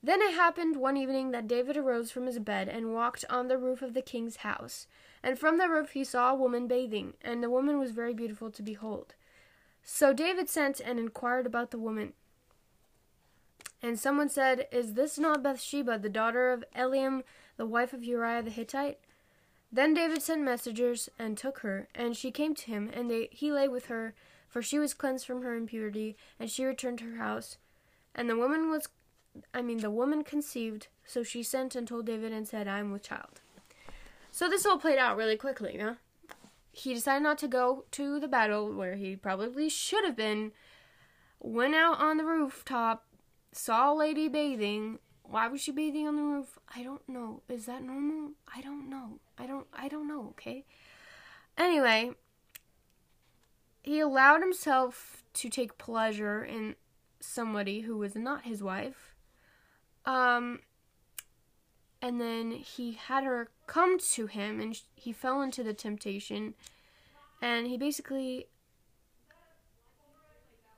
Then 0.06 0.22
it 0.22 0.34
happened 0.34 0.76
one 0.76 0.96
evening 0.96 1.32
that 1.32 1.48
David 1.48 1.76
arose 1.76 2.12
from 2.12 2.26
his 2.26 2.38
bed 2.38 2.68
and 2.68 2.94
walked 2.94 3.24
on 3.28 3.48
the 3.48 3.58
roof 3.58 3.82
of 3.82 3.92
the 3.92 4.00
king's 4.00 4.36
house. 4.36 4.86
And 5.20 5.36
from 5.36 5.58
the 5.58 5.68
roof 5.68 5.90
he 5.90 6.04
saw 6.04 6.30
a 6.30 6.36
woman 6.36 6.68
bathing, 6.68 7.14
and 7.22 7.42
the 7.42 7.50
woman 7.50 7.80
was 7.80 7.90
very 7.90 8.14
beautiful 8.14 8.52
to 8.52 8.62
behold. 8.62 9.16
So 9.82 10.12
David 10.12 10.48
sent 10.48 10.78
and 10.78 11.00
inquired 11.00 11.44
about 11.44 11.72
the 11.72 11.78
woman. 11.80 12.12
And 13.82 13.98
someone 13.98 14.28
said, 14.28 14.68
Is 14.70 14.94
this 14.94 15.18
not 15.18 15.42
Bathsheba, 15.42 15.98
the 15.98 16.08
daughter 16.08 16.50
of 16.50 16.64
Eliam, 16.72 17.24
the 17.56 17.66
wife 17.66 17.92
of 17.92 18.04
Uriah 18.04 18.44
the 18.44 18.50
Hittite? 18.50 19.00
Then 19.72 19.92
David 19.92 20.22
sent 20.22 20.40
messengers 20.40 21.08
and 21.18 21.36
took 21.36 21.58
her, 21.60 21.88
and 21.96 22.16
she 22.16 22.30
came 22.30 22.54
to 22.54 22.66
him, 22.66 22.92
and 22.94 23.10
they, 23.10 23.28
he 23.32 23.50
lay 23.50 23.66
with 23.66 23.86
her, 23.86 24.14
for 24.46 24.62
she 24.62 24.78
was 24.78 24.94
cleansed 24.94 25.26
from 25.26 25.42
her 25.42 25.56
impurity, 25.56 26.16
and 26.38 26.48
she 26.48 26.64
returned 26.64 27.00
to 27.00 27.10
her 27.10 27.16
house. 27.16 27.56
And 28.14 28.30
the 28.30 28.36
woman 28.36 28.70
was, 28.70 28.88
I 29.54 29.62
mean, 29.62 29.78
the 29.78 29.90
woman 29.90 30.24
conceived 30.24 30.88
So 31.04 31.22
she 31.22 31.42
sent 31.42 31.76
and 31.76 31.86
told 31.86 32.06
David 32.06 32.32
and 32.32 32.46
said, 32.46 32.66
I 32.66 32.80
am 32.80 32.90
with 32.92 33.02
child. 33.02 33.40
So 34.30 34.48
this 34.48 34.66
all 34.66 34.78
played 34.78 34.98
out 34.98 35.16
really 35.16 35.36
quickly, 35.36 35.76
yeah? 35.76 35.94
He 36.72 36.92
decided 36.92 37.22
not 37.22 37.38
to 37.38 37.48
go 37.48 37.84
to 37.92 38.20
the 38.20 38.28
battle 38.28 38.72
where 38.72 38.96
he 38.96 39.16
probably 39.16 39.68
should 39.68 40.04
have 40.04 40.16
been. 40.16 40.52
Went 41.40 41.74
out 41.74 41.98
on 42.00 42.16
the 42.16 42.24
rooftop, 42.24 43.06
saw 43.52 43.92
a 43.92 43.94
lady 43.94 44.28
bathing. 44.28 44.98
Why 45.22 45.48
was 45.48 45.60
she 45.60 45.72
bathing 45.72 46.06
on 46.06 46.16
the 46.16 46.22
roof? 46.22 46.58
I 46.74 46.82
don't 46.82 47.08
know. 47.08 47.42
Is 47.48 47.66
that 47.66 47.82
normal? 47.82 48.32
I 48.54 48.60
don't 48.60 48.90
know. 48.90 49.20
I 49.38 49.46
don't 49.46 49.66
I 49.72 49.88
don't 49.88 50.06
know, 50.06 50.28
okay? 50.30 50.64
Anyway, 51.56 52.10
he 53.82 54.00
allowed 54.00 54.40
himself 54.40 55.22
to 55.34 55.48
take 55.48 55.78
pleasure 55.78 56.44
in 56.44 56.76
somebody 57.20 57.80
who 57.80 57.96
was 57.96 58.14
not 58.14 58.44
his 58.44 58.62
wife. 58.62 59.15
Um, 60.06 60.60
and 62.00 62.20
then 62.20 62.52
he 62.52 62.92
had 62.92 63.24
her 63.24 63.48
come 63.66 63.98
to 63.98 64.26
him, 64.26 64.60
and 64.60 64.80
he 64.94 65.12
fell 65.12 65.42
into 65.42 65.62
the 65.62 65.74
temptation, 65.74 66.54
and 67.42 67.66
he 67.66 67.76
basically 67.76 68.46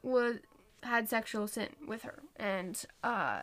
was 0.03 0.37
had 0.83 1.09
sexual 1.09 1.47
sin 1.47 1.69
with 1.87 2.03
her, 2.03 2.23
and 2.37 2.85
uh, 3.03 3.41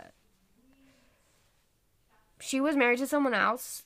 she 2.39 2.59
was 2.59 2.75
married 2.75 2.99
to 2.99 3.07
someone 3.07 3.33
else, 3.33 3.83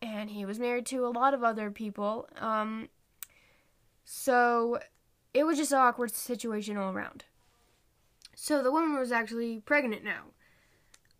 and 0.00 0.30
he 0.30 0.44
was 0.44 0.58
married 0.58 0.86
to 0.86 1.04
a 1.06 1.08
lot 1.08 1.34
of 1.34 1.42
other 1.44 1.70
people. 1.70 2.28
Um, 2.40 2.88
so 4.04 4.78
it 5.34 5.44
was 5.44 5.58
just 5.58 5.72
an 5.72 5.78
awkward 5.78 6.14
situation 6.14 6.76
all 6.76 6.92
around. 6.92 7.24
So 8.34 8.62
the 8.62 8.72
woman 8.72 8.98
was 8.98 9.12
actually 9.12 9.60
pregnant 9.60 10.04
now, 10.04 10.24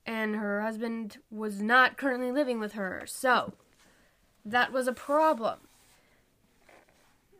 and 0.06 0.36
her 0.36 0.60
husband 0.62 1.18
was 1.30 1.60
not 1.60 1.96
currently 1.96 2.32
living 2.32 2.58
with 2.58 2.72
her. 2.72 3.04
So 3.06 3.54
that 4.44 4.72
was 4.72 4.86
a 4.86 4.92
problem. 4.92 5.60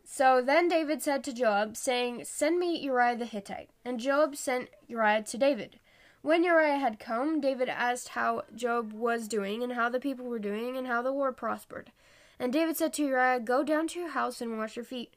So 0.04 0.42
then 0.42 0.68
David 0.68 1.02
said 1.02 1.24
to 1.24 1.32
Joab, 1.32 1.76
saying, 1.76 2.24
Send 2.24 2.58
me 2.58 2.78
Uriah 2.78 3.16
the 3.16 3.24
Hittite. 3.24 3.70
And 3.84 3.98
Joab 3.98 4.36
sent 4.36 4.68
Uriah 4.86 5.22
to 5.22 5.38
David. 5.38 5.80
When 6.20 6.44
Uriah 6.44 6.76
had 6.76 7.00
come, 7.00 7.40
David 7.40 7.68
asked 7.68 8.10
how 8.10 8.42
Joab 8.54 8.92
was 8.92 9.26
doing, 9.26 9.62
and 9.62 9.72
how 9.72 9.88
the 9.88 9.98
people 9.98 10.26
were 10.26 10.38
doing, 10.38 10.76
and 10.76 10.86
how 10.86 11.00
the 11.02 11.12
war 11.12 11.32
prospered. 11.32 11.92
And 12.38 12.52
David 12.52 12.76
said 12.76 12.92
to 12.94 13.04
Uriah, 13.04 13.40
Go 13.40 13.64
down 13.64 13.88
to 13.88 14.00
your 14.00 14.10
house 14.10 14.40
and 14.40 14.58
wash 14.58 14.76
your 14.76 14.84
feet. 14.84 15.14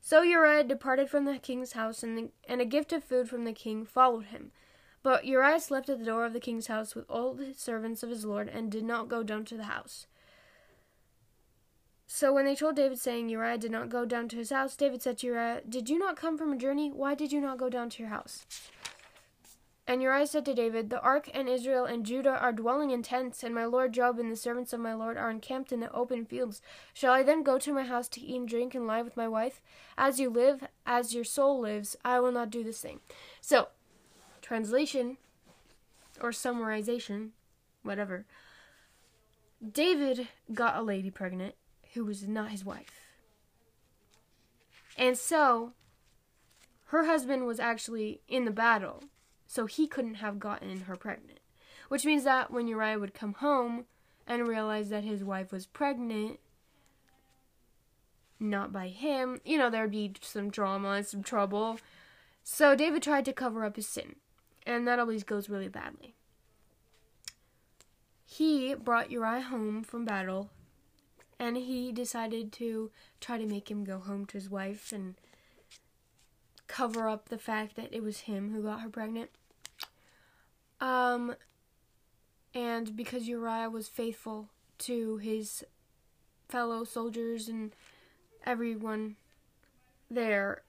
So 0.00 0.22
Uriah 0.22 0.62
departed 0.62 1.10
from 1.10 1.24
the 1.24 1.38
king's 1.38 1.72
house, 1.72 2.02
and, 2.02 2.16
the, 2.16 2.28
and 2.48 2.60
a 2.60 2.64
gift 2.64 2.92
of 2.92 3.02
food 3.02 3.28
from 3.28 3.44
the 3.44 3.52
king 3.52 3.84
followed 3.84 4.26
him. 4.26 4.52
But 5.06 5.24
Uriah 5.24 5.60
slept 5.60 5.88
at 5.88 6.00
the 6.00 6.04
door 6.04 6.26
of 6.26 6.32
the 6.32 6.40
king's 6.40 6.66
house 6.66 6.96
with 6.96 7.08
all 7.08 7.32
the 7.32 7.54
servants 7.54 8.02
of 8.02 8.10
his 8.10 8.24
lord, 8.24 8.48
and 8.48 8.72
did 8.72 8.82
not 8.82 9.08
go 9.08 9.22
down 9.22 9.44
to 9.44 9.56
the 9.56 9.70
house. 9.70 10.08
So 12.08 12.32
when 12.32 12.44
they 12.44 12.56
told 12.56 12.74
David, 12.74 12.98
saying 12.98 13.28
Uriah 13.28 13.56
did 13.56 13.70
not 13.70 13.88
go 13.88 14.04
down 14.04 14.28
to 14.30 14.36
his 14.36 14.50
house, 14.50 14.74
David 14.74 15.02
said 15.02 15.18
to 15.18 15.28
Uriah, 15.28 15.60
Did 15.68 15.88
you 15.88 15.96
not 15.96 16.16
come 16.16 16.36
from 16.36 16.52
a 16.52 16.56
journey? 16.56 16.90
Why 16.90 17.14
did 17.14 17.30
you 17.30 17.40
not 17.40 17.56
go 17.56 17.68
down 17.68 17.88
to 17.90 18.02
your 18.02 18.10
house? 18.10 18.46
And 19.86 20.02
Uriah 20.02 20.26
said 20.26 20.44
to 20.46 20.54
David, 20.54 20.90
The 20.90 21.00
ark 21.00 21.30
and 21.32 21.48
Israel 21.48 21.84
and 21.84 22.04
Judah 22.04 22.36
are 22.40 22.50
dwelling 22.50 22.90
in 22.90 23.04
tents, 23.04 23.44
and 23.44 23.54
my 23.54 23.64
lord 23.64 23.92
Joab 23.92 24.18
and 24.18 24.32
the 24.32 24.34
servants 24.34 24.72
of 24.72 24.80
my 24.80 24.94
lord 24.94 25.16
are 25.16 25.30
encamped 25.30 25.70
in 25.70 25.78
the 25.78 25.92
open 25.92 26.24
fields. 26.24 26.60
Shall 26.92 27.12
I 27.12 27.22
then 27.22 27.44
go 27.44 27.60
to 27.60 27.72
my 27.72 27.84
house 27.84 28.08
to 28.08 28.20
eat 28.20 28.34
and 28.34 28.48
drink 28.48 28.74
and 28.74 28.88
lie 28.88 29.02
with 29.02 29.16
my 29.16 29.28
wife? 29.28 29.62
As 29.96 30.18
you 30.18 30.30
live, 30.30 30.66
as 30.84 31.14
your 31.14 31.22
soul 31.22 31.60
lives, 31.60 31.94
I 32.04 32.18
will 32.18 32.32
not 32.32 32.50
do 32.50 32.64
this 32.64 32.80
thing. 32.80 32.98
So, 33.40 33.68
translation 34.46 35.16
or 36.20 36.30
summarization, 36.30 37.30
whatever. 37.82 38.24
David 39.72 40.28
got 40.54 40.76
a 40.76 40.82
lady 40.82 41.10
pregnant 41.10 41.54
who 41.94 42.04
was 42.04 42.28
not 42.28 42.50
his 42.50 42.64
wife. 42.64 43.00
And 44.96 45.18
so, 45.18 45.72
her 46.86 47.06
husband 47.06 47.46
was 47.46 47.58
actually 47.58 48.20
in 48.28 48.44
the 48.44 48.50
battle 48.50 49.02
so 49.46 49.66
he 49.66 49.86
couldn't 49.86 50.16
have 50.16 50.38
gotten 50.38 50.82
her 50.82 50.96
pregnant. 50.96 51.40
Which 51.88 52.04
means 52.04 52.24
that 52.24 52.50
when 52.50 52.68
Uriah 52.68 52.98
would 52.98 53.14
come 53.14 53.34
home 53.34 53.86
and 54.26 54.46
realize 54.46 54.88
that 54.90 55.04
his 55.04 55.22
wife 55.22 55.52
was 55.52 55.66
pregnant, 55.66 56.38
not 58.38 58.72
by 58.72 58.88
him, 58.88 59.40
you 59.44 59.56
know, 59.56 59.70
there'd 59.70 59.90
be 59.90 60.12
some 60.20 60.50
drama 60.50 60.90
and 60.90 61.06
some 61.06 61.22
trouble. 61.22 61.78
So 62.42 62.74
David 62.74 63.02
tried 63.02 63.24
to 63.24 63.32
cover 63.32 63.64
up 63.64 63.76
his 63.76 63.88
sin, 63.88 64.16
and 64.66 64.86
that 64.86 64.98
always 64.98 65.24
goes 65.24 65.48
really 65.48 65.68
badly. 65.68 66.14
He 68.26 68.74
brought 68.74 69.10
Uriah 69.10 69.42
home 69.42 69.84
from 69.84 70.04
battle, 70.04 70.50
and 71.38 71.56
he 71.56 71.92
decided 71.92 72.52
to 72.52 72.90
try 73.20 73.38
to 73.38 73.46
make 73.46 73.70
him 73.70 73.84
go 73.84 73.98
home 73.98 74.26
to 74.26 74.36
his 74.36 74.50
wife 74.50 74.92
and 74.92 75.14
cover 76.66 77.08
up 77.08 77.28
the 77.28 77.38
fact 77.38 77.76
that 77.76 77.94
it 77.94 78.02
was 78.02 78.20
him 78.20 78.52
who 78.52 78.62
got 78.62 78.80
her 78.80 78.88
pregnant. 78.88 79.30
Um, 80.80 81.36
and 82.54 82.96
because 82.96 83.28
Uriah 83.28 83.70
was 83.70 83.88
faithful 83.88 84.48
to 84.78 85.18
his 85.18 85.64
fellow 86.48 86.84
soldiers 86.84 87.48
and 87.48 87.74
everyone 88.44 89.16
there, 90.10 90.62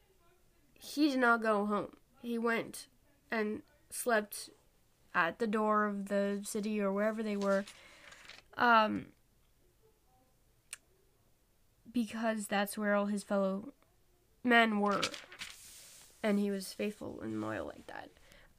he 0.79 1.09
did 1.09 1.19
not 1.19 1.41
go 1.41 1.65
home. 1.65 1.97
He 2.21 2.37
went 2.37 2.87
and 3.31 3.61
slept 3.89 4.49
at 5.13 5.39
the 5.39 5.47
door 5.47 5.85
of 5.85 6.09
the 6.09 6.41
city 6.43 6.79
or 6.79 6.91
wherever 6.91 7.23
they 7.23 7.37
were. 7.37 7.65
Um, 8.57 9.07
because 11.91 12.47
that's 12.47 12.77
where 12.77 12.93
all 12.93 13.07
his 13.07 13.23
fellow 13.23 13.73
men 14.43 14.79
were 14.79 15.01
and 16.23 16.39
he 16.39 16.51
was 16.51 16.73
faithful 16.73 17.19
and 17.21 17.41
loyal 17.41 17.65
like 17.65 17.87
that, 17.87 18.09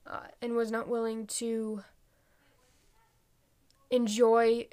uh, 0.07 0.29
and 0.41 0.55
was 0.55 0.71
not 0.71 0.89
willing 0.89 1.27
to 1.27 1.83
enjoy 3.91 4.67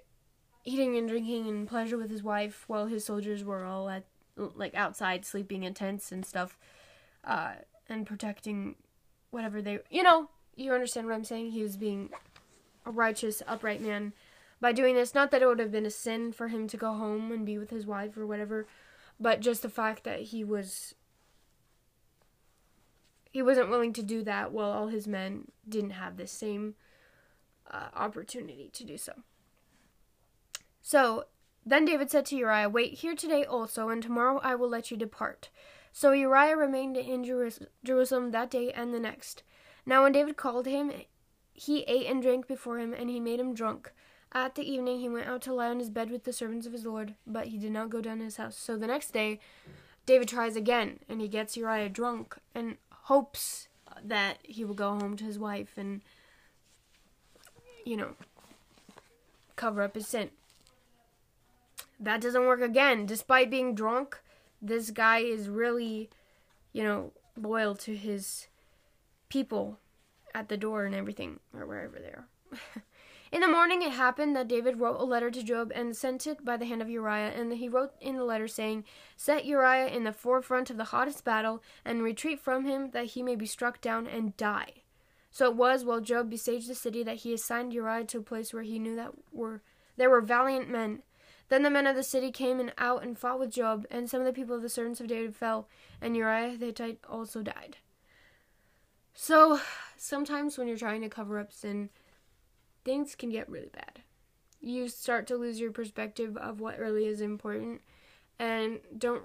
eating 0.63 0.97
and 0.97 1.07
drinking 1.07 1.47
and 1.47 1.67
pleasure 1.67 1.97
with 1.97 2.09
his 2.09 2.23
wife 2.23 2.63
while 2.67 2.85
his 2.85 3.05
soldiers 3.05 3.43
were 3.43 3.65
all 3.65 3.89
at 3.89 4.05
like 4.35 4.75
outside 4.75 5.25
sleeping 5.25 5.63
in 5.63 5.73
tents 5.73 6.11
and 6.11 6.25
stuff, 6.25 6.57
uh, 7.23 7.53
and 7.89 8.05
protecting 8.05 8.75
whatever 9.31 9.61
they 9.61 9.79
you 9.89 10.03
know 10.03 10.29
you 10.55 10.73
understand 10.73 11.07
what 11.07 11.15
I'm 11.15 11.23
saying. 11.23 11.51
He 11.51 11.63
was 11.63 11.77
being 11.77 12.09
a 12.85 12.91
righteous, 12.91 13.41
upright 13.47 13.81
man 13.81 14.13
by 14.61 14.71
doing 14.71 14.95
this. 14.95 15.13
Not 15.13 15.31
that 15.31 15.41
it 15.41 15.47
would 15.47 15.59
have 15.59 15.71
been 15.71 15.85
a 15.85 15.91
sin 15.91 16.31
for 16.31 16.47
him 16.47 16.67
to 16.67 16.77
go 16.77 16.93
home 16.93 17.31
and 17.31 17.45
be 17.45 17.57
with 17.57 17.69
his 17.69 17.85
wife 17.85 18.17
or 18.17 18.25
whatever, 18.25 18.67
but 19.19 19.39
just 19.39 19.61
the 19.61 19.69
fact 19.69 20.03
that 20.03 20.21
he 20.21 20.43
was 20.43 20.95
he 23.31 23.41
wasn't 23.41 23.69
willing 23.69 23.91
to 23.91 24.01
do 24.01 24.23
that 24.23 24.53
while 24.53 24.71
all 24.71 24.87
his 24.87 25.07
men 25.07 25.49
didn't 25.67 25.89
have 25.89 26.15
the 26.15 26.25
same 26.25 26.75
uh, 27.69 27.87
opportunity 27.93 28.69
to 28.71 28.85
do 28.85 28.97
so. 28.97 29.11
So 30.81 31.25
then 31.65 31.83
David 31.83 32.09
said 32.09 32.25
to 32.27 32.35
Uriah, 32.37 32.69
Wait 32.69 32.99
here 32.99 33.13
today 33.13 33.43
also, 33.43 33.89
and 33.89 34.01
tomorrow 34.01 34.39
I 34.41 34.55
will 34.55 34.69
let 34.69 34.89
you 34.89 34.95
depart. 34.95 35.49
So 35.91 36.11
Uriah 36.11 36.55
remained 36.55 36.95
in 36.95 37.23
Jerusalem 37.83 38.31
that 38.31 38.51
day 38.51 38.71
and 38.71 38.93
the 38.93 38.99
next. 38.99 39.43
Now 39.85 40.03
when 40.03 40.11
David 40.11 40.37
called 40.37 40.65
him, 40.65 40.91
he 41.53 41.83
ate 41.83 42.07
and 42.07 42.21
drank 42.21 42.47
before 42.47 42.79
him, 42.79 42.93
and 42.93 43.09
he 43.09 43.19
made 43.19 43.39
him 43.39 43.53
drunk. 43.53 43.91
At 44.31 44.55
the 44.55 44.69
evening 44.69 44.99
he 44.99 45.07
went 45.07 45.27
out 45.27 45.41
to 45.43 45.53
lie 45.53 45.69
on 45.69 45.79
his 45.79 45.89
bed 45.89 46.09
with 46.09 46.23
the 46.23 46.33
servants 46.33 46.67
of 46.67 46.73
his 46.73 46.85
lord, 46.85 47.15
but 47.25 47.47
he 47.47 47.57
did 47.57 47.71
not 47.71 47.89
go 47.89 48.01
down 48.01 48.17
to 48.17 48.25
his 48.25 48.37
house. 48.37 48.57
So 48.57 48.77
the 48.77 48.87
next 48.87 49.13
day 49.13 49.39
David 50.05 50.27
tries 50.27 50.55
again, 50.55 50.99
and 51.07 51.21
he 51.21 51.27
gets 51.27 51.55
Uriah 51.55 51.89
drunk, 51.89 52.35
and 52.53 52.77
hopes 53.03 53.67
that 54.03 54.39
he 54.43 54.65
will 54.65 54.73
go 54.73 54.89
home 54.99 55.15
to 55.17 55.23
his 55.23 55.39
wife 55.39 55.77
and, 55.77 56.01
you 57.85 57.95
know, 57.95 58.15
cover 59.55 59.81
up 59.81 59.95
his 59.95 60.07
sin. 60.07 60.31
That 61.99 62.19
doesn't 62.19 62.45
work 62.45 62.61
again. 62.61 63.05
Despite 63.05 63.49
being 63.49 63.73
drunk, 63.73 64.19
this 64.61 64.91
guy 64.91 65.19
is 65.19 65.47
really, 65.47 66.09
you 66.73 66.83
know, 66.83 67.13
loyal 67.37 67.75
to 67.75 67.95
his 67.95 68.47
people 69.35 69.77
at 70.33 70.47
the 70.47 70.55
door 70.55 70.85
and 70.85 70.95
everything, 70.95 71.41
or 71.53 71.65
wherever 71.67 71.99
they 71.99 72.07
are. 72.07 72.29
In 73.33 73.41
the 73.41 73.49
morning 73.49 73.81
it 73.81 73.91
happened 73.91 74.33
that 74.33 74.47
David 74.47 74.79
wrote 74.79 74.97
a 74.97 75.03
letter 75.03 75.29
to 75.29 75.43
Joab 75.43 75.73
and 75.75 75.93
sent 75.93 76.25
it 76.25 76.45
by 76.45 76.55
the 76.55 76.63
hand 76.63 76.81
of 76.81 76.89
Uriah, 76.89 77.33
and 77.35 77.51
he 77.51 77.67
wrote 77.67 77.91
in 77.99 78.15
the 78.15 78.23
letter 78.23 78.47
saying, 78.47 78.85
Set 79.17 79.43
Uriah 79.43 79.87
in 79.87 80.05
the 80.05 80.13
forefront 80.13 80.69
of 80.69 80.77
the 80.77 80.85
hottest 80.85 81.25
battle, 81.25 81.61
and 81.83 82.01
retreat 82.01 82.39
from 82.39 82.63
him, 82.63 82.91
that 82.91 83.07
he 83.07 83.21
may 83.21 83.35
be 83.35 83.45
struck 83.45 83.81
down 83.81 84.07
and 84.07 84.37
die. 84.37 84.83
So 85.31 85.49
it 85.49 85.57
was 85.57 85.83
while 85.83 85.99
Joab 85.99 86.29
besieged 86.29 86.69
the 86.69 86.75
city 86.75 87.03
that 87.03 87.17
he 87.17 87.33
assigned 87.33 87.73
Uriah 87.73 88.05
to 88.05 88.19
a 88.19 88.21
place 88.21 88.53
where 88.53 88.63
he 88.63 88.79
knew 88.79 88.95
that 88.95 89.11
were 89.33 89.63
there 89.97 90.09
were 90.09 90.21
valiant 90.21 90.69
men. 90.69 91.03
Then 91.49 91.63
the 91.63 91.69
men 91.69 91.87
of 91.87 91.97
the 91.97 92.03
city 92.03 92.31
came 92.31 92.61
and 92.61 92.71
out 92.77 93.03
and 93.03 93.19
fought 93.19 93.39
with 93.39 93.51
Joab, 93.51 93.85
and 93.91 94.09
some 94.09 94.21
of 94.21 94.25
the 94.25 94.31
people 94.39 94.55
of 94.55 94.61
the 94.61 94.69
servants 94.69 95.01
of 95.01 95.07
David 95.07 95.35
fell, 95.35 95.67
and 95.99 96.15
Uriah 96.15 96.55
the 96.57 96.67
Hittite 96.67 96.99
also 97.09 97.41
died. 97.41 97.77
So 99.15 99.59
sometimes 99.97 100.57
when 100.57 100.67
you're 100.67 100.77
trying 100.77 101.01
to 101.01 101.09
cover 101.09 101.39
up 101.39 101.51
sin, 101.51 101.89
things 102.83 103.15
can 103.15 103.29
get 103.31 103.49
really 103.49 103.69
bad. 103.73 104.01
you 104.61 104.87
start 104.89 105.27
to 105.27 105.35
lose 105.37 105.59
your 105.59 105.71
perspective 105.71 106.35
of 106.37 106.59
what 106.59 106.79
really 106.79 107.05
is 107.05 107.21
important 107.21 107.81
and 108.39 108.79
don't 108.97 109.23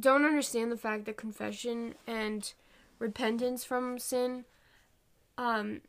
don't 0.00 0.24
understand 0.24 0.72
the 0.72 0.76
fact 0.76 1.04
that 1.04 1.16
confession 1.16 1.94
and 2.06 2.54
repentance 2.98 3.62
from 3.62 3.98
sin 3.98 4.44
um, 5.36 5.82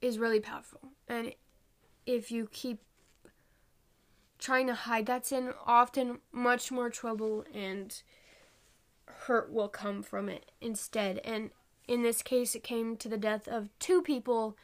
is 0.00 0.18
really 0.18 0.40
powerful. 0.40 0.80
And 1.08 1.34
if 2.06 2.30
you 2.30 2.48
keep 2.52 2.80
trying 4.38 4.68
to 4.68 4.74
hide 4.74 5.06
that 5.06 5.26
sin, 5.26 5.52
often 5.66 6.20
much 6.32 6.70
more 6.70 6.88
trouble 6.88 7.44
and 7.52 8.00
hurt 9.26 9.52
will 9.52 9.68
come 9.68 10.02
from 10.02 10.28
it 10.28 10.50
instead. 10.60 11.18
And 11.24 11.50
in 11.86 12.02
this 12.02 12.22
case, 12.22 12.54
it 12.54 12.62
came 12.62 12.96
to 12.96 13.08
the 13.08 13.18
death 13.18 13.48
of 13.48 13.68
two 13.78 14.02
people 14.02 14.56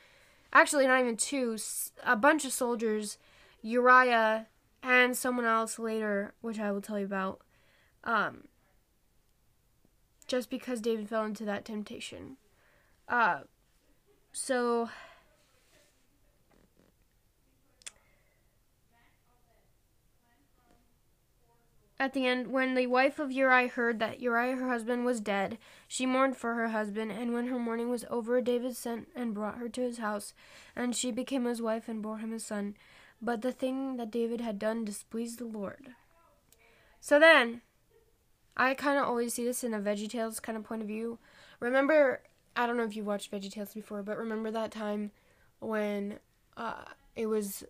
actually, 0.52 0.87
not 0.87 1.00
even 1.00 1.16
two, 1.16 1.59
a 2.04 2.16
bunch 2.16 2.44
of 2.44 2.52
soldiers, 2.52 3.18
Uriah 3.62 4.46
and 4.82 5.16
someone 5.16 5.44
else 5.44 5.78
later, 5.78 6.32
which 6.40 6.59
I 6.59 6.70
will 6.72 6.80
tell 6.80 6.98
you 6.98 7.04
about. 7.04 7.40
Um, 8.04 8.44
just 10.26 10.48
because 10.48 10.80
David 10.80 11.09
fell 11.09 11.24
into 11.24 11.44
that 11.44 11.64
temptation. 11.64 12.37
Uh, 13.09 13.40
so 14.32 14.88
At 21.98 22.12
the 22.12 22.26
end, 22.26 22.48
when 22.48 22.74
the 22.74 22.87
wife 22.88 23.18
of 23.18 23.32
Uriah 23.32 23.68
heard 23.68 24.00
that 24.00 24.20
Uriah 24.20 24.56
her 24.56 24.68
husband 24.68 25.06
was 25.06 25.20
dead, 25.20 25.56
she 25.88 26.04
mourned 26.04 26.37
for 26.37 26.54
her 26.54 26.68
husband, 26.68 27.11
and 27.11 27.32
when 27.32 27.46
her 27.46 27.59
mourning 27.59 27.88
was 27.88 28.04
over, 28.11 28.40
David 28.42 28.76
sent 28.76 29.09
and 29.16 29.32
brought 29.32 29.56
her 29.56 29.68
to 29.70 29.80
his 29.80 29.96
house, 29.98 30.35
and 30.74 30.94
she 30.94 31.11
became 31.11 31.46
his 31.46 31.62
wife 31.62 31.88
and 31.88 32.02
bore 32.02 32.18
him 32.18 32.35
a 32.35 32.38
son. 32.38 32.76
But 33.22 33.40
the 33.40 33.52
thing 33.52 33.96
that 33.96 34.11
David 34.11 34.42
had 34.42 34.59
done 34.59 34.85
displeased 34.85 35.38
the 35.38 35.46
Lord. 35.46 35.94
So 37.00 37.18
then, 37.18 37.62
I 38.59 38.74
kind 38.74 38.98
of 38.98 39.06
always 39.06 39.32
see 39.32 39.44
this 39.44 39.64
in 39.64 39.72
a 39.72 39.80
VeggieTales 39.80 40.42
kind 40.42 40.59
of 40.59 40.64
point 40.64 40.82
of 40.82 40.88
view. 40.88 41.18
Remember, 41.61 42.20
I 42.54 42.66
don't 42.66 42.76
know 42.76 42.85
if 42.85 42.94
you've 42.94 43.06
watched 43.06 43.32
VeggieTales 43.32 43.72
before, 43.72 44.02
but 44.02 44.18
remember 44.18 44.50
that 44.50 44.70
time 44.70 45.12
when 45.61 46.18
uh, 46.59 46.85
it 47.14 47.26
was 47.26 47.64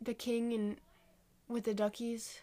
the 0.00 0.14
king 0.14 0.54
and 0.54 0.76
with 1.46 1.64
the 1.64 1.74
duckies 1.74 2.40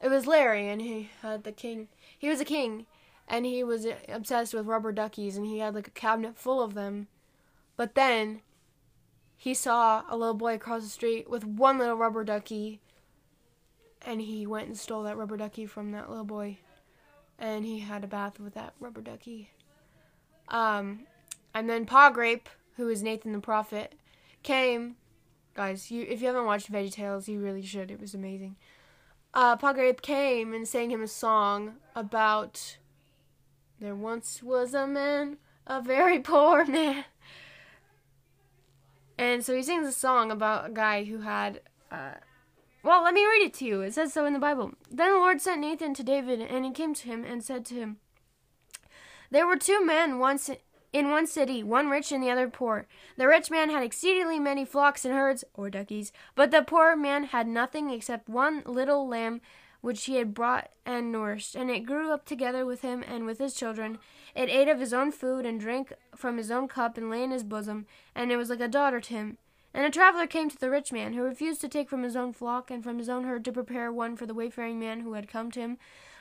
it 0.00 0.08
was 0.08 0.26
Larry, 0.26 0.68
and 0.68 0.80
he 0.80 1.10
had 1.22 1.44
the 1.44 1.52
king. 1.52 1.88
He 2.18 2.28
was 2.28 2.40
a 2.40 2.44
king, 2.44 2.86
and 3.28 3.46
he 3.46 3.64
was 3.64 3.86
obsessed 4.08 4.54
with 4.54 4.66
rubber 4.66 4.92
duckies, 4.92 5.36
and 5.36 5.46
he 5.46 5.58
had 5.58 5.74
like 5.74 5.88
a 5.88 5.92
cabinet 5.92 6.36
full 6.36 6.62
of 6.62 6.74
them. 6.74 7.08
But 7.76 7.94
then 7.94 8.42
he 9.36 9.54
saw 9.54 10.02
a 10.08 10.16
little 10.16 10.34
boy 10.34 10.54
across 10.54 10.82
the 10.82 10.88
street 10.88 11.28
with 11.28 11.44
one 11.44 11.78
little 11.78 11.96
rubber 11.96 12.24
ducky, 12.24 12.80
and 14.02 14.20
he 14.20 14.46
went 14.46 14.68
and 14.68 14.78
stole 14.78 15.02
that 15.04 15.16
rubber 15.16 15.36
ducky 15.36 15.66
from 15.66 15.92
that 15.92 16.08
little 16.08 16.24
boy, 16.24 16.58
and 17.38 17.64
he 17.64 17.80
had 17.80 18.04
a 18.04 18.08
bath 18.08 18.38
with 18.38 18.54
that 18.54 18.74
rubber 18.80 19.00
ducky. 19.00 19.50
Um, 20.48 21.00
and 21.54 21.68
then 21.68 21.86
Pa 21.86 22.10
Grape, 22.10 22.48
who 22.76 22.88
is 22.88 23.02
Nathan 23.02 23.32
the 23.32 23.40
prophet, 23.40 23.94
came. 24.42 24.96
Guys, 25.54 25.90
you 25.90 26.04
if 26.06 26.20
you 26.20 26.26
haven't 26.26 26.44
watched 26.44 26.70
VeggieTales, 26.70 27.28
you 27.28 27.40
really 27.40 27.62
should. 27.62 27.90
It 27.90 27.98
was 27.98 28.14
amazing 28.14 28.56
uh, 29.36 29.94
came 30.00 30.54
and 30.54 30.66
sang 30.66 30.90
him 30.90 31.02
a 31.02 31.08
song 31.08 31.74
about 31.94 32.78
there 33.78 33.94
once 33.94 34.42
was 34.42 34.72
a 34.72 34.86
man, 34.86 35.36
a 35.66 35.82
very 35.82 36.18
poor 36.18 36.64
man. 36.64 37.04
And 39.18 39.44
so 39.44 39.54
he 39.54 39.62
sings 39.62 39.86
a 39.86 39.92
song 39.92 40.30
about 40.30 40.70
a 40.70 40.72
guy 40.72 41.04
who 41.04 41.20
had, 41.20 41.60
uh, 41.90 42.14
well, 42.82 43.02
let 43.02 43.12
me 43.12 43.24
read 43.24 43.44
it 43.44 43.54
to 43.54 43.66
you. 43.66 43.82
It 43.82 43.92
says 43.94 44.12
so 44.12 44.24
in 44.24 44.32
the 44.32 44.38
Bible. 44.38 44.72
Then 44.90 45.12
the 45.12 45.18
Lord 45.18 45.40
sent 45.40 45.60
Nathan 45.60 45.92
to 45.94 46.02
David, 46.02 46.40
and 46.40 46.64
he 46.64 46.70
came 46.70 46.94
to 46.94 47.06
him 47.06 47.22
and 47.24 47.44
said 47.44 47.66
to 47.66 47.74
him, 47.74 47.98
There 49.30 49.46
were 49.46 49.56
two 49.56 49.84
men 49.84 50.18
once 50.18 50.50
in 50.96 51.10
one 51.10 51.26
city, 51.26 51.62
one 51.62 51.90
rich 51.90 52.10
and 52.10 52.22
the 52.22 52.30
other 52.30 52.48
poor. 52.48 52.86
The 53.18 53.28
rich 53.28 53.50
man 53.50 53.68
had 53.68 53.82
exceedingly 53.82 54.40
many 54.40 54.64
flocks 54.64 55.04
and 55.04 55.12
herds, 55.12 55.44
or 55.52 55.68
duckies, 55.68 56.10
but 56.34 56.50
the 56.50 56.62
poor 56.62 56.96
man 56.96 57.24
had 57.24 57.46
nothing 57.46 57.90
except 57.90 58.30
one 58.30 58.62
little 58.64 59.06
lamb 59.06 59.42
which 59.82 60.06
he 60.06 60.16
had 60.16 60.32
brought 60.32 60.70
and 60.86 61.12
nourished, 61.12 61.54
and 61.54 61.70
it 61.70 61.84
grew 61.84 62.10
up 62.10 62.24
together 62.24 62.64
with 62.64 62.80
him 62.80 63.04
and 63.06 63.26
with 63.26 63.38
his 63.38 63.52
children. 63.52 63.98
It 64.34 64.48
ate 64.48 64.68
of 64.68 64.80
his 64.80 64.94
own 64.94 65.12
food 65.12 65.44
and 65.44 65.60
drank 65.60 65.92
from 66.14 66.38
his 66.38 66.50
own 66.50 66.66
cup 66.66 66.96
and 66.96 67.10
lay 67.10 67.22
in 67.22 67.30
his 67.30 67.44
bosom, 67.44 67.84
and 68.14 68.32
it 68.32 68.38
was 68.38 68.48
like 68.48 68.60
a 68.60 68.66
daughter 68.66 69.00
to 69.00 69.14
him. 69.14 69.36
And 69.74 69.84
a 69.84 69.90
traveler 69.90 70.26
came 70.26 70.48
to 70.48 70.58
the 70.58 70.70
rich 70.70 70.92
man, 70.92 71.12
who 71.12 71.22
refused 71.22 71.60
to 71.60 71.68
take 71.68 71.90
from 71.90 72.04
his 72.04 72.16
own 72.16 72.32
flock 72.32 72.70
and 72.70 72.82
from 72.82 72.96
his 72.96 73.10
own 73.10 73.24
herd 73.24 73.44
to 73.44 73.52
prepare 73.52 73.92
one 73.92 74.16
for 74.16 74.24
the 74.24 74.32
wayfaring 74.32 74.80
man 74.80 75.00
who 75.00 75.12
had 75.12 75.28
come 75.28 75.50
to 75.50 75.60
him. 75.60 75.76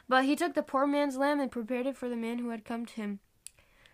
But 0.09 0.25
he 0.25 0.35
took 0.35 0.53
the 0.53 0.61
poor 0.61 0.85
man's 0.85 1.15
lamb 1.15 1.39
and 1.39 1.49
prepared 1.49 1.87
it 1.87 1.95
for 1.95 2.09
the 2.09 2.17
man 2.17 2.39
who 2.39 2.49
had 2.49 2.65
come 2.65 2.85
to 2.85 2.93
him. 2.95 3.19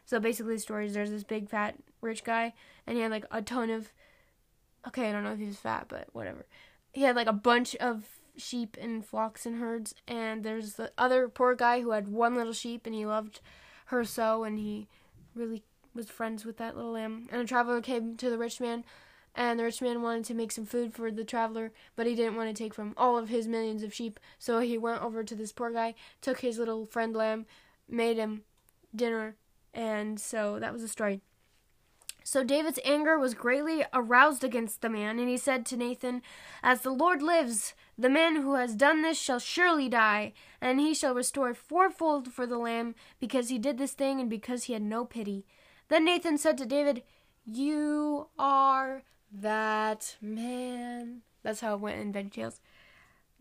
So 0.06 0.20
basically, 0.20 0.56
the 0.56 0.60
story 0.60 0.88
is 0.88 0.94
there's 0.94 1.12
this 1.12 1.24
big 1.24 1.50
fat 1.50 1.76
rich 2.02 2.24
guy, 2.24 2.54
and 2.86 2.98
he 2.98 3.04
had 3.04 3.12
like 3.12 3.26
a 3.32 3.42
ton 3.42 3.70
of. 3.70 3.92
Okay, 4.88 5.10
I 5.10 5.12
don't 5.12 5.24
know 5.24 5.34
if 5.34 5.40
he 5.40 5.46
was 5.46 5.58
fat, 5.58 5.86
but 5.88 6.08
whatever. 6.12 6.46
He 6.92 7.04
had 7.04 7.16
like 7.16 7.28
a 7.28 7.34
bunch 7.34 7.76
of 7.76 8.06
sheep 8.36 8.78
and 8.80 9.06
flocks 9.06 9.46
and 9.46 9.60
herds, 9.60 9.94
and 10.08 10.44
there's 10.44 10.74
the 10.74 10.92
other 10.98 11.30
poor 11.30 11.56
guy 11.56 11.82
who 11.82 11.92
had 11.92 12.08
one 12.08 12.36
little 12.36 12.54
sheep, 12.54 12.86
and 12.86 12.96
he 12.96 13.06
loved 13.06 13.42
her 13.86 14.04
so, 14.04 14.44
and 14.44 14.58
he 14.58 14.88
really 15.36 15.64
was 15.94 16.10
friends 16.10 16.46
with 16.46 16.58
that 16.58 16.76
little 16.76 16.92
lamb. 16.92 17.28
And 17.32 17.42
a 17.42 17.46
traveler 17.46 17.82
came 17.82 18.16
to 18.18 18.30
the 18.30 18.38
rich 18.38 18.60
man, 18.60 18.84
and 19.36 19.60
the 19.60 19.64
rich 19.64 19.82
man 19.82 20.02
wanted 20.02 20.26
to 20.26 20.34
make 20.34 20.52
some 20.52 20.66
food 20.66 20.94
for 20.94 21.12
the 21.12 21.24
traveler, 21.24 21.72
but 21.96 22.08
he 22.08 22.16
didn't 22.16 22.36
want 22.36 22.50
to 22.50 22.64
take 22.64 22.74
from 22.74 22.94
all 22.98 23.18
of 23.18 23.30
his 23.30 23.48
millions 23.48 23.84
of 23.84 23.94
sheep, 23.94 24.20
so 24.40 24.60
he 24.60 24.78
went 24.78 25.02
over 25.02 25.24
to 25.24 25.36
this 25.36 25.52
poor 25.52 25.72
guy, 25.72 25.94
took 26.22 26.40
his 26.40 26.58
little 26.58 26.86
friend 26.86 27.16
lamb, 27.16 27.46
made 27.88 28.18
him 28.18 28.44
dinner, 28.96 29.36
and 29.74 30.20
so 30.20 30.60
that 30.60 30.74
was 30.74 30.82
the 30.82 30.88
story. 30.88 31.22
So 32.24 32.44
David's 32.44 32.80
anger 32.86 33.18
was 33.18 33.34
greatly 33.34 33.84
aroused 33.94 34.44
against 34.44 34.82
the 34.82 34.90
man, 34.90 35.18
and 35.18 35.28
he 35.28 35.38
said 35.38 35.66
to 35.66 35.78
Nathan, 35.78 36.22
As 36.62 36.82
the 36.82 36.92
Lord 36.92 37.22
lives, 37.22 37.74
the 37.98 38.10
man 38.10 38.38
who 38.38 38.54
has 38.56 38.76
done 38.76 39.02
this 39.02 39.20
shall 39.20 39.40
surely 39.40 39.90
die, 39.90 40.34
and 40.62 40.80
he 40.80 40.94
shall 40.94 41.16
restore 41.16 41.54
fourfold 41.54 42.32
for 42.32 42.46
the 42.46 42.60
lamb, 42.60 42.94
because 43.20 43.50
he 43.50 43.58
did 43.58 43.78
this 43.78 43.94
thing 43.94 44.20
and 44.20 44.30
because 44.30 44.66
he 44.66 44.74
had 44.74 44.84
no 44.84 45.04
pity. 45.04 45.46
Then 45.90 46.06
Nathan 46.06 46.38
said 46.38 46.58
to 46.60 46.66
David, 46.66 47.02
You 47.44 48.28
are 48.38 49.02
that 49.32 50.16
man. 50.22 51.22
That's 51.44 51.62
how 51.62 51.74
it 51.74 51.82
went 51.82 52.00
in 52.00 52.14
VeggieTales. 52.14 52.60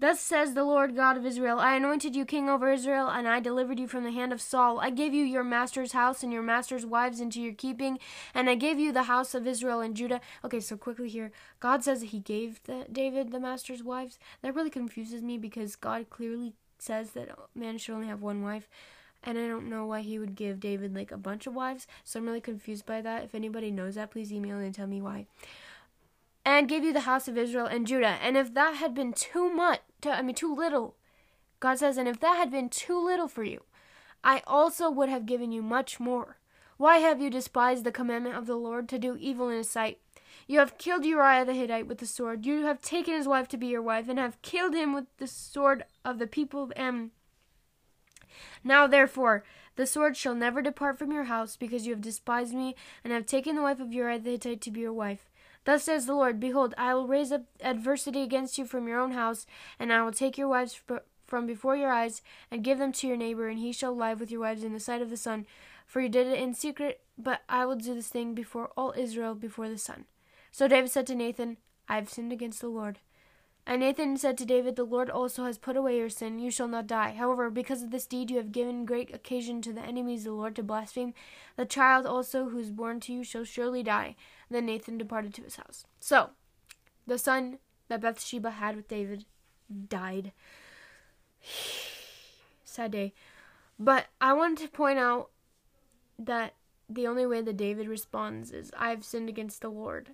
Thus 0.01 0.19
says 0.19 0.55
the 0.55 0.65
Lord 0.65 0.97
God 0.97 1.19
of 1.19 1.27
Israel 1.27 1.61
I 1.61 1.77
anointed 1.77 2.17
you 2.17 2.25
king 2.25 2.49
over 2.49 2.73
Israel, 2.73 3.09
and 3.09 3.29
I 3.29 3.39
delivered 3.39 3.79
you 3.79 3.87
from 3.87 4.05
the 4.05 4.11
hand 4.11 4.33
of 4.33 4.41
Saul. 4.41 4.81
I 4.81 4.89
gave 4.89 5.13
you 5.13 5.23
your 5.23 5.45
master's 5.45 5.93
house 5.93 6.23
and 6.23 6.33
your 6.33 6.43
master's 6.43 6.87
wives 6.87 7.21
into 7.21 7.39
your 7.39 7.53
keeping, 7.53 7.99
and 8.35 8.49
I 8.49 8.55
gave 8.55 8.79
you 8.79 8.93
the 8.93 9.03
house 9.03 9.35
of 9.35 9.47
Israel 9.47 9.81
and 9.81 9.95
Judah. 9.95 10.23
Okay, 10.43 10.59
so 10.61 10.79
quickly 10.79 11.11
here 11.11 11.33
God 11.61 11.85
says 11.85 12.01
he 12.01 12.19
gave 12.19 12.63
the, 12.65 12.87
David 12.91 13.31
the 13.31 13.39
master's 13.39 13.83
wives. 13.83 14.19
That 14.41 14.55
really 14.55 14.71
confuses 14.71 15.21
me 15.21 15.37
because 15.37 15.77
God 15.77 16.09
clearly 16.09 16.55
says 16.79 17.11
that 17.11 17.29
man 17.55 17.77
should 17.77 17.95
only 17.95 18.09
have 18.09 18.23
one 18.23 18.43
wife. 18.43 18.71
And 19.23 19.37
I 19.37 19.47
don't 19.49 19.69
know 19.69 19.85
why 19.85 20.01
he 20.01 20.19
would 20.19 20.35
give 20.35 20.61
David 20.61 20.95
like 20.95 21.13
a 21.13 21.19
bunch 21.19 21.47
of 21.47 21.55
wives, 21.55 21.87
so 22.05 22.19
I'm 22.19 22.25
really 22.25 22.41
confused 22.41 22.87
by 22.87 23.03
that. 23.03 23.25
If 23.25 23.35
anybody 23.35 23.71
knows 23.71 23.97
that, 23.97 24.11
please 24.11 24.33
email 24.33 24.57
and 24.57 24.75
tell 24.75 24.87
me 24.87 25.03
why 25.03 25.27
and 26.45 26.69
gave 26.69 26.85
you 26.85 26.93
the 26.93 27.01
house 27.01 27.29
of 27.29 27.37
Israel 27.37 27.67
and 27.67 27.87
Judah. 27.87 28.19
And 28.23 28.37
if 28.37 28.55
that 28.55 28.77
had 28.77 28.95
been 28.95 29.13
too 29.13 29.53
much, 29.53 29.81
I 30.05 30.23
mean, 30.23 30.35
too 30.35 30.55
little, 30.55 30.97
God 31.61 31.79
says, 31.79 31.97
and 31.99 32.09
if 32.09 32.21
that 32.21 32.37
had 32.37 32.51
been 32.51 32.69
too 32.69 33.03
little 33.03 33.29
for 33.29 33.45
you, 33.45 33.63
I 34.25 34.43
also 34.47 34.91
would 34.91 35.09
have 35.09 35.27
given 35.27 35.53
you 35.53 35.63
much 35.63 36.01
more. 36.01 36.39
Why 36.77 36.99
have 36.99 37.21
you 37.21 37.29
despised 37.29 37.85
the 37.85 37.93
commandment 37.93 38.37
of 38.37 38.47
the 38.47 38.57
Lord 38.57 38.89
to 38.89 38.99
do 38.99 39.17
evil 39.21 39.51
in 39.51 39.59
his 39.59 39.71
sight? 39.71 39.99
You 40.47 40.59
have 40.59 40.79
killed 40.79 41.05
Uriah 41.05 41.45
the 41.45 41.53
Hittite 41.53 41.87
with 41.87 41.99
the 41.99 42.07
sword. 42.07 42.47
You 42.47 42.65
have 42.65 42.81
taken 42.81 43.15
his 43.15 43.29
wife 43.29 43.47
to 43.49 43.57
be 43.57 43.67
your 43.67 43.83
wife, 43.83 44.09
and 44.09 44.19
have 44.19 44.41
killed 44.43 44.75
him 44.75 44.95
with 44.95 45.05
the 45.19 45.27
sword 45.27 45.85
of 46.05 46.19
the 46.19 46.27
people 46.27 46.63
of 46.63 46.73
Ammon. 46.75 47.13
Now, 48.65 48.87
therefore, 48.87 49.45
the 49.77 49.87
sword 49.87 50.17
shall 50.17 50.35
never 50.35 50.61
depart 50.61 50.99
from 50.99 51.13
your 51.13 51.25
house, 51.25 51.57
because 51.57 51.87
you 51.87 51.93
have 51.93 52.03
despised 52.03 52.55
me, 52.55 52.75
and 53.05 53.13
have 53.13 53.27
taken 53.27 53.55
the 53.55 53.63
wife 53.63 53.81
of 53.81 53.93
Uriah 53.93 54.19
the 54.19 54.33
Hittite 54.33 54.61
to 54.63 54.71
be 54.71 54.81
your 54.81 54.93
wife. 54.93 55.30
Thus 55.65 55.85
says 55.85 56.07
the 56.07 56.15
Lord 56.15 56.41
Behold, 56.41 56.75
I 56.79 56.95
will 56.95 57.07
raise 57.07 57.33
up 57.33 57.43
adversity 57.61 58.23
against 58.23 58.59
you 58.59 58.65
from 58.65 58.89
your 58.89 58.99
own 58.99 59.13
house, 59.13 59.47
and 59.79 59.93
I 59.93 60.03
will 60.03 60.13
take 60.13 60.39
your 60.39 60.49
wives 60.49 60.81
from 61.27 61.47
before 61.47 61.77
your 61.77 61.93
eyes, 61.93 62.23
and 62.51 62.65
give 62.65 62.79
them 62.79 62.93
to 62.93 63.07
your 63.07 63.17
neighbor, 63.17 63.49
and 63.49 63.59
he 63.59 63.73
shall 63.73 63.95
lie 63.95 64.15
with 64.15 64.31
your 64.31 64.41
wives 64.41 64.65
in 64.65 64.73
the 64.73 64.81
sight 64.81 65.03
of 65.03 65.11
the 65.11 65.17
sun. 65.17 65.47
For 65.87 66.01
you 66.01 66.09
did 66.09 66.27
it 66.27 66.39
in 66.39 66.55
secret, 66.55 67.01
but 67.19 67.43
I 67.49 67.65
will 67.67 67.77
do 67.77 67.95
this 67.95 68.09
thing 68.09 68.35
before 68.35 68.71
all 68.77 68.95
Israel, 68.97 69.35
before 69.35 69.69
the 69.69 69.79
sun. 69.79 70.07
So 70.53 70.67
David 70.67 70.91
said 70.91 71.07
to 71.09 71.15
Nathan, 71.15 71.57
I 71.89 71.97
have 71.97 72.09
sinned 72.09 72.33
against 72.33 72.61
the 72.61 72.69
Lord. 72.69 72.99
And 73.67 73.81
Nathan 73.81 74.17
said 74.17 74.39
to 74.39 74.47
David, 74.47 74.75
The 74.75 74.85
Lord 74.85 75.11
also 75.11 75.45
has 75.45 75.59
put 75.59 75.77
away 75.77 75.99
your 75.99 76.09
sin, 76.09 76.39
you 76.39 76.51
shall 76.51 76.67
not 76.67 76.87
die. 76.87 77.13
However, 77.13 77.51
because 77.51 77.83
of 77.83 77.91
this 77.91 78.07
deed 78.07 78.31
you 78.31 78.39
have 78.39 78.53
given 78.53 78.85
great 78.85 79.15
occasion 79.15 79.63
to 79.63 79.73
the 79.73 79.83
enemies 79.83 80.21
of 80.21 80.33
the 80.33 80.33
Lord 80.33 80.57
to 80.57 80.63
blaspheme. 80.63 81.15
The 81.57 81.67
child 81.67 82.07
also 82.07 82.49
who 82.49 82.59
is 82.59 82.71
born 82.71 83.01
to 83.01 83.13
you 83.13 83.23
shall 83.23 83.45
surely 83.45 83.83
die. 83.83 84.17
Then 84.51 84.67
Nathan 84.67 84.99
departed 84.99 85.33
to 85.35 85.43
his 85.43 85.57
house. 85.57 85.85
So, 86.01 86.31
the 87.07 87.19
son 87.19 87.59
that 87.89 88.01
Bathsheba 88.01 88.51
had 88.51 88.77
with 88.77 88.89
David 88.89 89.25
died. 89.89 90.33
Sad 92.65 92.93
day. 92.93 93.13
But 93.79 94.07
I 94.21 94.33
wanted 94.33 94.59
to 94.59 94.69
point 94.69 94.99
out 94.99 95.31
that 96.19 96.55
the 96.89 97.07
only 97.07 97.27
way 97.27 97.41
that 97.41 97.57
David 97.57 97.89
responds 97.89 98.51
is, 98.51 98.71
I've 98.77 99.05
sinned 99.05 99.29
against 99.29 99.61
the 99.61 99.71
Lord. 99.71 100.11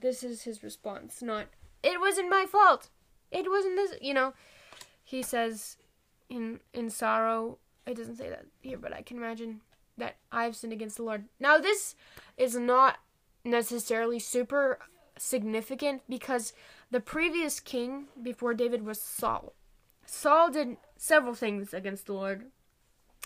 This 0.00 0.22
is 0.22 0.42
his 0.42 0.62
response, 0.62 1.20
not, 1.20 1.46
it 1.82 2.00
wasn't 2.00 2.30
my 2.30 2.46
fault. 2.46 2.88
It 3.30 3.50
wasn't 3.50 3.76
this, 3.76 3.94
you 4.00 4.14
know. 4.14 4.34
He 5.04 5.22
says 5.22 5.76
in 6.28 6.60
in 6.72 6.90
sorrow, 6.90 7.58
it 7.86 7.96
doesn't 7.96 8.16
say 8.16 8.28
that 8.28 8.46
here, 8.60 8.78
but 8.78 8.92
I 8.92 9.02
can 9.02 9.16
imagine 9.16 9.60
that 9.98 10.16
I've 10.32 10.56
sinned 10.56 10.72
against 10.72 10.96
the 10.96 11.02
Lord. 11.02 11.24
Now, 11.38 11.58
this 11.58 11.94
is 12.36 12.56
not 12.56 12.98
necessarily 13.44 14.18
super 14.18 14.78
significant 15.16 16.02
because 16.08 16.52
the 16.90 17.00
previous 17.00 17.60
king 17.60 18.06
before 18.20 18.54
David 18.54 18.84
was 18.84 19.00
Saul. 19.00 19.52
Saul 20.06 20.50
did 20.50 20.76
several 20.96 21.34
things 21.34 21.74
against 21.74 22.06
the 22.06 22.14
Lord. 22.14 22.46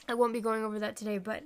I 0.09 0.15
won't 0.15 0.33
be 0.33 0.41
going 0.41 0.65
over 0.65 0.79
that 0.79 0.97
today, 0.97 1.19
but 1.19 1.45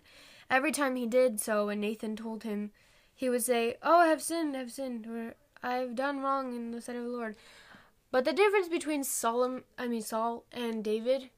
every 0.50 0.72
time 0.72 0.96
he 0.96 1.06
did 1.06 1.40
so 1.40 1.68
and 1.68 1.80
Nathan 1.80 2.16
told 2.16 2.42
him, 2.42 2.70
he 3.14 3.28
would 3.28 3.42
say, 3.42 3.76
Oh, 3.82 3.98
I 4.00 4.06
have 4.08 4.22
sinned, 4.22 4.56
I 4.56 4.60
have 4.60 4.72
sinned, 4.72 5.06
or 5.06 5.34
I've 5.62 5.94
done 5.94 6.20
wrong 6.20 6.54
in 6.54 6.70
the 6.70 6.80
sight 6.80 6.96
of 6.96 7.04
the 7.04 7.10
Lord. 7.10 7.36
But 8.10 8.24
the 8.24 8.32
difference 8.32 8.68
between 8.68 9.04
Saul, 9.04 9.60
I 9.78 9.88
mean 9.88 10.02
Saul 10.02 10.44
and 10.52 10.82
David 10.82 11.30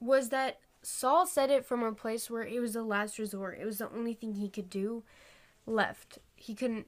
was 0.00 0.28
that 0.28 0.60
Saul 0.88 1.26
said 1.26 1.50
it 1.50 1.66
from 1.66 1.82
a 1.82 1.92
place 1.92 2.30
where 2.30 2.42
it 2.42 2.60
was 2.60 2.72
the 2.72 2.82
last 2.82 3.18
resort. 3.18 3.58
It 3.60 3.66
was 3.66 3.78
the 3.78 3.90
only 3.92 4.14
thing 4.14 4.34
he 4.34 4.48
could 4.48 4.70
do 4.70 5.04
left. 5.66 6.18
He 6.34 6.54
couldn't, 6.54 6.86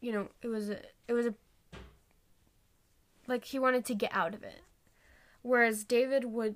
you 0.00 0.12
know, 0.12 0.28
it 0.42 0.48
was 0.48 0.70
a, 0.70 0.78
it 1.08 1.12
was 1.12 1.26
a, 1.26 1.34
like 3.26 3.44
he 3.46 3.58
wanted 3.58 3.84
to 3.86 3.94
get 3.94 4.14
out 4.14 4.32
of 4.32 4.44
it. 4.44 4.62
Whereas 5.42 5.84
David 5.84 6.24
would, 6.26 6.54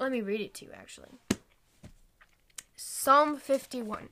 let 0.00 0.10
me 0.10 0.22
read 0.22 0.40
it 0.40 0.54
to 0.54 0.64
you 0.64 0.70
actually. 0.74 1.10
Psalm 2.74 3.36
51. 3.36 4.08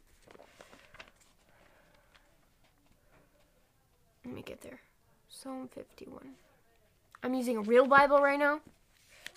Let 4.27 4.35
me 4.35 4.43
get 4.43 4.61
there. 4.61 4.81
Psalm 5.29 5.69
51. 5.69 6.35
I'm 7.23 7.35
using 7.35 7.57
a 7.57 7.63
real 7.63 7.87
Bible 7.87 8.19
right 8.19 8.39
now. 8.39 8.61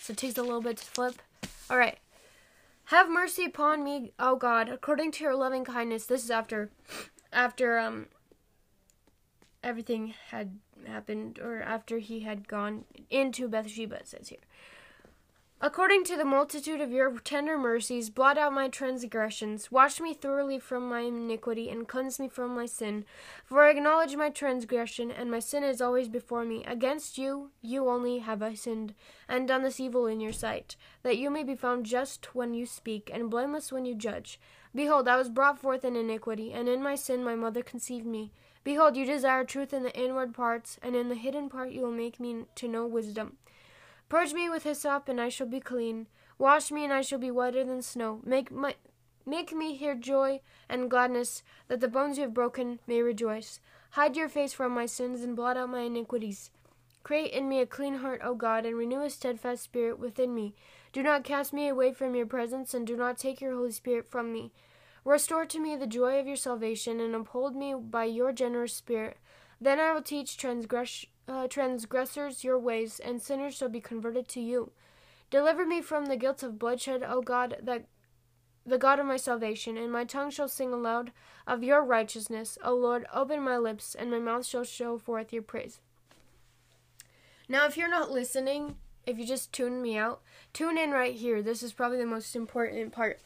So 0.02 0.10
it 0.10 0.16
takes 0.16 0.36
a 0.36 0.42
little 0.42 0.60
bit 0.60 0.78
to 0.78 0.84
flip. 0.84 1.22
All 1.70 1.78
right. 1.78 1.96
Have 2.86 3.08
mercy 3.08 3.44
upon 3.44 3.84
me, 3.84 4.12
O 4.18 4.34
God, 4.34 4.68
according 4.68 5.12
to 5.12 5.24
your 5.24 5.36
loving 5.36 5.64
kindness. 5.64 6.06
This 6.06 6.24
is 6.24 6.30
after 6.30 6.70
after 7.32 7.78
um 7.78 8.06
everything 9.62 10.14
had 10.30 10.58
happened 10.84 11.38
or 11.38 11.62
after 11.62 11.98
he 11.98 12.20
had 12.20 12.48
gone 12.48 12.84
into 13.10 13.46
Bathsheba 13.46 14.00
it 14.00 14.08
says 14.08 14.28
here. 14.28 14.40
According 15.64 16.02
to 16.06 16.16
the 16.16 16.24
multitude 16.24 16.80
of 16.80 16.90
your 16.90 17.16
tender 17.20 17.56
mercies, 17.56 18.10
blot 18.10 18.36
out 18.36 18.52
my 18.52 18.66
transgressions. 18.66 19.70
Wash 19.70 20.00
me 20.00 20.12
thoroughly 20.12 20.58
from 20.58 20.88
my 20.88 21.02
iniquity, 21.02 21.70
and 21.70 21.86
cleanse 21.86 22.18
me 22.18 22.26
from 22.26 22.52
my 22.52 22.66
sin. 22.66 23.04
For 23.44 23.62
I 23.62 23.70
acknowledge 23.70 24.16
my 24.16 24.28
transgression, 24.28 25.12
and 25.12 25.30
my 25.30 25.38
sin 25.38 25.62
is 25.62 25.80
always 25.80 26.08
before 26.08 26.44
me. 26.44 26.64
Against 26.64 27.16
you, 27.16 27.52
you 27.60 27.88
only, 27.88 28.18
have 28.18 28.42
I 28.42 28.54
sinned, 28.54 28.94
and 29.28 29.46
done 29.46 29.62
this 29.62 29.78
evil 29.78 30.06
in 30.06 30.18
your 30.18 30.32
sight, 30.32 30.74
that 31.04 31.16
you 31.16 31.30
may 31.30 31.44
be 31.44 31.54
found 31.54 31.86
just 31.86 32.34
when 32.34 32.54
you 32.54 32.66
speak, 32.66 33.08
and 33.14 33.30
blameless 33.30 33.70
when 33.70 33.84
you 33.84 33.94
judge. 33.94 34.40
Behold, 34.74 35.06
I 35.06 35.16
was 35.16 35.28
brought 35.28 35.60
forth 35.60 35.84
in 35.84 35.94
iniquity, 35.94 36.52
and 36.52 36.68
in 36.68 36.82
my 36.82 36.96
sin 36.96 37.22
my 37.22 37.36
mother 37.36 37.62
conceived 37.62 38.04
me. 38.04 38.32
Behold, 38.64 38.96
you 38.96 39.06
desire 39.06 39.44
truth 39.44 39.72
in 39.72 39.84
the 39.84 39.96
inward 39.96 40.34
parts, 40.34 40.80
and 40.82 40.96
in 40.96 41.08
the 41.08 41.14
hidden 41.14 41.48
part 41.48 41.70
you 41.70 41.82
will 41.82 41.92
make 41.92 42.18
me 42.18 42.46
to 42.56 42.66
know 42.66 42.84
wisdom. 42.84 43.36
Purge 44.12 44.34
me 44.34 44.50
with 44.50 44.64
hyssop, 44.64 45.08
and 45.08 45.18
I 45.18 45.30
shall 45.30 45.46
be 45.46 45.58
clean. 45.58 46.06
Wash 46.36 46.70
me, 46.70 46.84
and 46.84 46.92
I 46.92 47.00
shall 47.00 47.18
be 47.18 47.30
whiter 47.30 47.64
than 47.64 47.80
snow. 47.80 48.20
Make 48.26 48.50
my 48.50 48.74
Make 49.24 49.54
me 49.54 49.74
hear 49.74 49.94
joy 49.94 50.42
and 50.68 50.90
gladness, 50.90 51.42
that 51.68 51.80
the 51.80 51.88
bones 51.88 52.18
you 52.18 52.24
have 52.24 52.34
broken 52.34 52.78
may 52.86 53.00
rejoice. 53.00 53.58
Hide 53.92 54.14
your 54.14 54.28
face 54.28 54.52
from 54.52 54.72
my 54.72 54.84
sins 54.84 55.22
and 55.22 55.34
blot 55.34 55.56
out 55.56 55.70
my 55.70 55.80
iniquities. 55.80 56.50
Create 57.02 57.32
in 57.32 57.48
me 57.48 57.60
a 57.60 57.66
clean 57.66 58.00
heart, 58.00 58.20
O 58.22 58.34
God, 58.34 58.66
and 58.66 58.76
renew 58.76 59.00
a 59.00 59.08
steadfast 59.08 59.62
spirit 59.62 59.98
within 59.98 60.34
me. 60.34 60.54
Do 60.92 61.02
not 61.02 61.24
cast 61.24 61.54
me 61.54 61.68
away 61.68 61.94
from 61.94 62.14
your 62.14 62.26
presence, 62.26 62.74
and 62.74 62.86
do 62.86 62.98
not 62.98 63.16
take 63.16 63.40
your 63.40 63.54
Holy 63.54 63.72
Spirit 63.72 64.10
from 64.10 64.30
me. 64.30 64.52
Restore 65.06 65.46
to 65.46 65.58
me 65.58 65.74
the 65.74 65.86
joy 65.86 66.20
of 66.20 66.26
your 66.26 66.36
salvation, 66.36 67.00
and 67.00 67.14
uphold 67.14 67.56
me 67.56 67.74
by 67.74 68.04
your 68.04 68.30
generous 68.30 68.74
spirit. 68.74 69.16
Then 69.58 69.80
I 69.80 69.94
will 69.94 70.02
teach 70.02 70.36
transgress- 70.36 71.06
uh, 71.28 71.46
transgressors 71.48 72.44
your 72.44 72.58
ways, 72.58 73.00
and 73.00 73.22
sinners 73.22 73.54
shall 73.54 73.68
be 73.68 73.80
converted 73.80 74.28
to 74.28 74.40
you. 74.40 74.72
Deliver 75.30 75.64
me 75.64 75.80
from 75.80 76.06
the 76.06 76.16
guilt 76.16 76.42
of 76.42 76.58
bloodshed, 76.58 77.02
O 77.02 77.22
God, 77.22 77.56
that 77.62 77.86
the 78.64 78.78
God 78.78 78.98
of 78.98 79.06
my 79.06 79.16
salvation, 79.16 79.76
and 79.76 79.90
my 79.90 80.04
tongue 80.04 80.30
shall 80.30 80.48
sing 80.48 80.72
aloud 80.72 81.12
of 81.46 81.62
your 81.64 81.84
righteousness. 81.84 82.58
O 82.62 82.74
Lord, 82.74 83.06
open 83.12 83.42
my 83.42 83.56
lips, 83.56 83.94
and 83.94 84.10
my 84.10 84.18
mouth 84.18 84.46
shall 84.46 84.64
show 84.64 84.98
forth 84.98 85.32
your 85.32 85.42
praise. 85.42 85.80
Now, 87.48 87.66
if 87.66 87.76
you're 87.76 87.90
not 87.90 88.10
listening, 88.10 88.76
if 89.06 89.18
you 89.18 89.26
just 89.26 89.52
tune 89.52 89.82
me 89.82 89.96
out, 89.96 90.22
tune 90.52 90.78
in 90.78 90.90
right 90.90 91.14
here. 91.14 91.42
This 91.42 91.62
is 91.62 91.72
probably 91.72 91.98
the 91.98 92.06
most 92.06 92.36
important 92.36 92.92
part. 92.92 93.20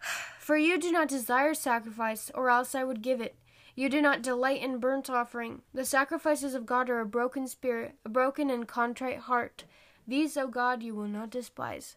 For 0.38 0.56
you 0.56 0.78
do 0.78 0.90
not 0.90 1.08
desire 1.08 1.54
sacrifice, 1.54 2.30
or 2.34 2.50
else 2.50 2.74
I 2.74 2.82
would 2.82 3.02
give 3.02 3.20
it. 3.20 3.36
You 3.80 3.88
do 3.88 4.02
not 4.02 4.20
delight 4.20 4.60
in 4.60 4.76
burnt 4.76 5.08
offering. 5.08 5.62
The 5.72 5.86
sacrifices 5.86 6.52
of 6.52 6.66
God 6.66 6.90
are 6.90 7.00
a 7.00 7.06
broken 7.06 7.48
spirit, 7.48 7.94
a 8.04 8.10
broken 8.10 8.50
and 8.50 8.68
contrite 8.68 9.20
heart. 9.20 9.64
These, 10.06 10.36
O 10.36 10.48
God, 10.48 10.82
you 10.82 10.94
will 10.94 11.08
not 11.08 11.30
despise. 11.30 11.96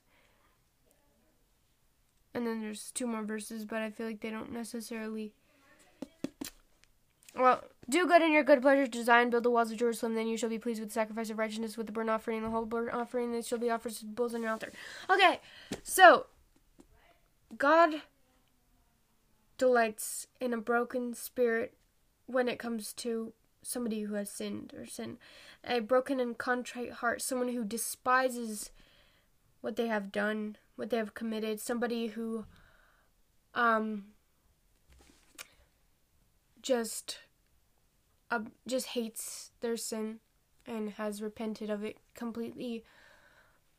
And 2.34 2.48
then 2.48 2.62
there's 2.62 2.90
two 2.92 3.06
more 3.06 3.24
verses, 3.24 3.66
but 3.66 3.82
I 3.82 3.90
feel 3.90 4.06
like 4.06 4.22
they 4.22 4.30
don't 4.30 4.54
necessarily. 4.54 5.34
Well, 7.36 7.66
do 7.90 8.08
good 8.08 8.22
in 8.22 8.32
your 8.32 8.46
good 8.46 8.62
pleasure 8.62 8.88
to 8.88 9.04
Zion, 9.04 9.30
build 9.30 9.44
the 9.44 9.52
walls 9.52 9.70
of 9.70 9.78
Jerusalem, 9.78 10.16
then 10.16 10.28
you 10.28 10.38
shall 10.38 10.50
be 10.50 10.60
pleased 10.60 10.80
with 10.80 10.88
the 10.88 10.94
sacrifice 10.94 11.30
of 11.30 11.38
righteousness, 11.38 11.76
with 11.76 11.88
the 11.88 11.92
burnt 11.92 12.10
offering, 12.10 12.44
the 12.44 12.50
whole 12.50 12.66
burnt 12.66 12.94
offering, 12.94 13.34
that 13.34 13.44
shall 13.44 13.60
be 13.60 13.70
offered 13.70 13.92
to 13.92 14.06
bulls 14.06 14.34
on 14.34 14.42
your 14.42 14.52
altar. 14.52 14.72
Okay, 15.10 15.42
so 15.84 16.28
God 17.58 18.04
delights 19.58 20.28
in 20.40 20.54
a 20.54 20.58
broken 20.58 21.14
spirit 21.14 21.74
when 22.26 22.48
it 22.48 22.60
comes 22.60 22.94
to 22.94 23.34
somebody 23.62 24.02
who 24.02 24.16
has 24.16 24.30
sinned 24.30 24.74
or 24.76 24.86
sin. 24.86 25.18
A 25.64 25.80
broken 25.80 26.20
and 26.20 26.38
contrite 26.38 26.94
heart, 26.94 27.22
someone 27.22 27.50
who 27.50 27.64
despises 27.64 28.72
what 29.62 29.76
they 29.76 29.88
have 29.88 30.12
done, 30.12 30.58
what 30.76 30.90
they 30.90 30.98
have 30.98 31.14
committed, 31.14 31.60
somebody 31.60 32.08
who 32.08 32.46
um 33.56 34.06
just 36.62 37.20
uh, 38.32 38.40
just 38.66 38.88
hates 38.88 39.52
their 39.62 39.78
sin 39.78 40.20
and 40.66 40.92
has 40.92 41.22
repented 41.22 41.70
of 41.70 41.84
it 41.84 41.98
completely 42.16 42.84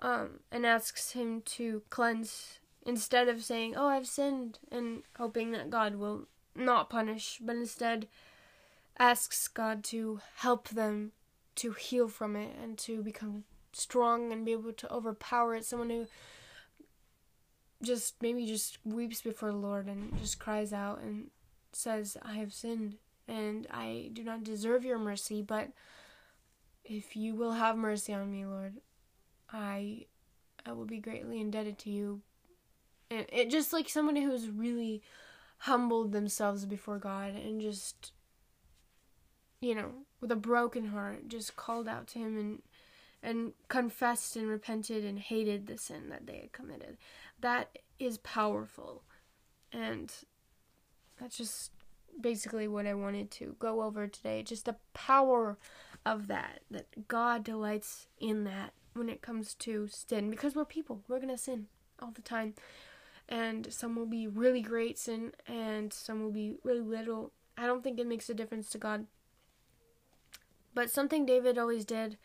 um 0.00 0.40
and 0.52 0.64
asks 0.64 1.12
him 1.12 1.40
to 1.40 1.82
cleanse 1.90 2.60
instead 2.84 3.28
of 3.28 3.44
saying, 3.44 3.76
"Oh, 3.76 3.88
I've 3.88 4.06
sinned," 4.06 4.58
and 4.70 5.02
hoping 5.16 5.52
that 5.52 5.70
God 5.70 5.96
will 5.96 6.28
not 6.54 6.90
punish, 6.90 7.38
but 7.40 7.56
instead 7.56 8.08
asks 8.98 9.48
God 9.48 9.82
to 9.84 10.20
help 10.36 10.68
them 10.68 11.12
to 11.56 11.72
heal 11.72 12.08
from 12.08 12.36
it 12.36 12.54
and 12.60 12.78
to 12.78 13.02
become 13.02 13.44
strong 13.72 14.32
and 14.32 14.44
be 14.44 14.52
able 14.52 14.72
to 14.72 14.92
overpower 14.92 15.54
it. 15.56 15.64
Someone 15.64 15.90
who 15.90 16.06
just 17.82 18.20
maybe 18.22 18.46
just 18.46 18.78
weeps 18.84 19.20
before 19.20 19.50
the 19.50 19.58
Lord 19.58 19.86
and 19.86 20.16
just 20.18 20.38
cries 20.38 20.72
out 20.72 21.00
and 21.00 21.30
says, 21.72 22.16
I 22.22 22.34
have 22.34 22.52
sinned 22.52 22.96
and 23.28 23.66
I 23.70 24.10
do 24.12 24.22
not 24.22 24.44
deserve 24.44 24.84
your 24.84 24.98
mercy, 24.98 25.42
but 25.42 25.70
if 26.84 27.16
you 27.16 27.34
will 27.34 27.52
have 27.52 27.76
mercy 27.76 28.12
on 28.12 28.30
me, 28.30 28.44
Lord, 28.44 28.74
I 29.50 30.06
I 30.66 30.72
will 30.72 30.86
be 30.86 30.98
greatly 30.98 31.40
indebted 31.40 31.78
to 31.80 31.90
you 31.90 32.22
and 33.10 33.26
it 33.32 33.50
just 33.50 33.72
like 33.72 33.88
someone 33.88 34.16
who's 34.16 34.48
really 34.48 35.02
humbled 35.58 36.12
themselves 36.12 36.66
before 36.66 36.98
God 36.98 37.34
and 37.34 37.60
just 37.60 38.12
you 39.60 39.74
know 39.74 39.90
with 40.20 40.30
a 40.30 40.36
broken 40.36 40.88
heart 40.88 41.28
just 41.28 41.56
called 41.56 41.88
out 41.88 42.06
to 42.08 42.18
him 42.18 42.38
and 42.38 42.62
and 43.24 43.52
confessed 43.68 44.36
and 44.36 44.46
repented 44.48 45.04
and 45.04 45.18
hated 45.18 45.66
the 45.66 45.78
sin 45.78 46.10
that 46.10 46.26
they 46.26 46.36
had 46.36 46.52
committed. 46.52 46.98
That 47.40 47.78
is 47.98 48.18
powerful. 48.18 49.02
And 49.72 50.12
that's 51.18 51.38
just 51.38 51.72
basically 52.20 52.68
what 52.68 52.86
I 52.86 52.94
wanted 52.94 53.30
to 53.32 53.56
go 53.58 53.82
over 53.82 54.06
today 54.06 54.44
just 54.44 54.66
the 54.66 54.76
power 54.92 55.58
of 56.06 56.28
that 56.28 56.60
that 56.70 57.08
God 57.08 57.42
delights 57.42 58.06
in 58.20 58.44
that 58.44 58.72
when 58.92 59.08
it 59.08 59.22
comes 59.22 59.54
to 59.54 59.88
sin. 59.88 60.30
Because 60.30 60.54
we're 60.54 60.66
people. 60.66 61.00
We're 61.08 61.18
going 61.18 61.30
to 61.30 61.38
sin 61.38 61.66
all 62.00 62.12
the 62.14 62.22
time 62.22 62.54
and 63.28 63.72
some 63.72 63.96
will 63.96 64.06
be 64.06 64.26
really 64.26 64.60
great 64.60 64.98
sin, 64.98 65.32
and 65.46 65.92
some 65.92 66.22
will 66.22 66.32
be 66.32 66.54
really 66.62 66.80
little. 66.80 67.32
I 67.56 67.66
don't 67.66 67.82
think 67.82 67.98
it 67.98 68.06
makes 68.06 68.28
a 68.28 68.34
difference 68.34 68.70
to 68.70 68.78
God. 68.78 69.06
But 70.74 70.90
something 70.90 71.24
David 71.24 71.56
always 71.56 71.84
did, 71.84 72.18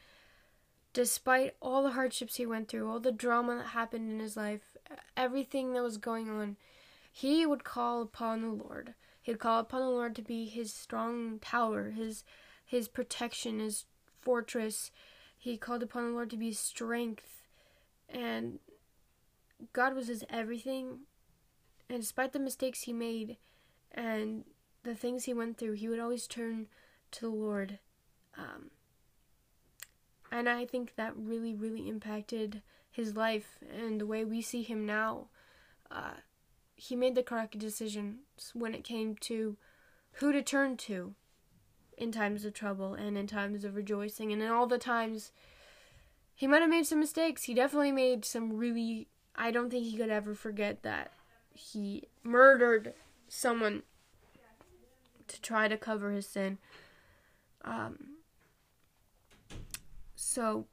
despite 0.94 1.56
all 1.62 1.84
the 1.84 1.92
hardships 1.92 2.36
he 2.36 2.46
went 2.46 2.68
through, 2.68 2.90
all 2.90 3.00
the 3.00 3.12
drama 3.12 3.58
that 3.58 3.68
happened 3.68 4.12
in 4.12 4.20
his 4.20 4.36
life, 4.36 4.76
everything 5.16 5.74
that 5.74 5.84
was 5.84 5.98
going 5.98 6.30
on, 6.30 6.58
he 7.12 7.46
would 7.46 7.64
call 7.64 8.02
upon 8.02 8.42
the 8.42 8.64
Lord. 8.64 8.96
He'd 9.22 9.40
call 9.40 9.60
upon 9.60 9.82
the 9.82 9.90
Lord 9.90 10.16
to 10.16 10.22
be 10.22 10.46
his 10.46 10.74
strong 10.74 11.40
tower, 11.40 11.92
his 11.92 12.24
his 12.66 12.88
protection, 12.88 13.60
his 13.60 13.86
fortress. 14.22 14.92
He 15.38 15.58
called 15.58 15.84
upon 15.84 16.06
the 16.06 16.12
Lord 16.12 16.30
to 16.32 16.38
be 16.38 16.52
strength. 16.52 17.44
And 18.08 18.60
God 19.74 19.96
was 19.96 20.08
his 20.08 20.24
everything. 20.30 21.00
And 21.90 22.02
despite 22.02 22.34
the 22.34 22.40
mistakes 22.40 22.84
he 22.84 22.94
made 22.94 23.38
and 23.92 24.44
the 24.84 24.96
things 24.96 25.26
he 25.26 25.34
went 25.34 25.58
through, 25.58 25.74
he 25.74 25.90
would 25.90 26.00
always 26.00 26.28
turn 26.28 26.68
to 27.12 27.22
the 27.22 27.30
Lord. 27.30 27.80
Um, 28.38 28.72
and 30.32 30.48
I 30.48 30.66
think 30.66 30.96
that 30.96 31.14
really, 31.16 31.54
really 31.54 31.88
impacted 31.88 32.62
his 32.92 33.16
life 33.16 33.60
and 33.76 34.00
the 34.00 34.06
way 34.06 34.24
we 34.24 34.42
see 34.42 34.64
him 34.64 34.86
now. 34.86 35.28
Uh, 35.90 36.22
he 36.76 36.96
made 36.96 37.16
the 37.16 37.24
correct 37.24 37.58
decisions 37.58 38.20
when 38.54 38.74
it 38.74 38.84
came 38.84 39.16
to 39.16 39.58
who 40.14 40.32
to 40.32 40.42
turn 40.42 40.78
to 40.78 41.16
in 41.98 42.12
times 42.12 42.46
of 42.46 42.54
trouble 42.54 42.94
and 42.94 43.18
in 43.18 43.28
times 43.28 43.66
of 43.66 43.76
rejoicing 43.76 44.32
and 44.32 44.42
in 44.42 44.50
all 44.50 44.68
the 44.68 44.78
times 44.78 45.32
he 46.34 46.48
might 46.48 46.62
have 46.62 46.70
made 46.70 46.86
some 46.86 47.02
mistakes. 47.02 47.44
He 47.44 47.54
definitely 47.54 47.92
made 47.92 48.24
some 48.24 48.56
really 48.56 49.08
I 49.40 49.52
don't 49.52 49.70
think 49.70 49.86
he 49.86 49.96
could 49.96 50.10
ever 50.10 50.36
forget 50.36 50.84
that 50.84 51.14
he 51.54 52.10
murdered 52.24 52.94
someone 53.30 53.84
to 55.28 55.42
try 55.42 55.70
to 55.70 55.78
cover 55.78 56.12
his 56.12 56.28
sin. 56.28 56.58
Um, 57.64 58.18
so, 60.14 60.68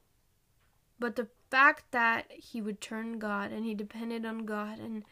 but 0.99 1.15
the 1.15 1.29
fact 1.49 1.91
that 1.91 2.29
he 2.29 2.61
would 2.61 2.81
turn 2.81 3.19
God 3.19 3.53
and 3.53 3.63
he 3.63 3.73
depended 3.73 4.25
on 4.25 4.45
God 4.45 4.79
and 4.79 5.03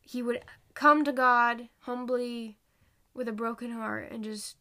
he 0.00 0.22
would 0.22 0.42
come 0.72 1.04
to 1.04 1.12
God 1.12 1.68
humbly 1.80 2.56
with 3.12 3.28
a 3.28 3.32
broken 3.32 3.72
heart 3.72 4.10
and 4.10 4.24
just 4.24 4.56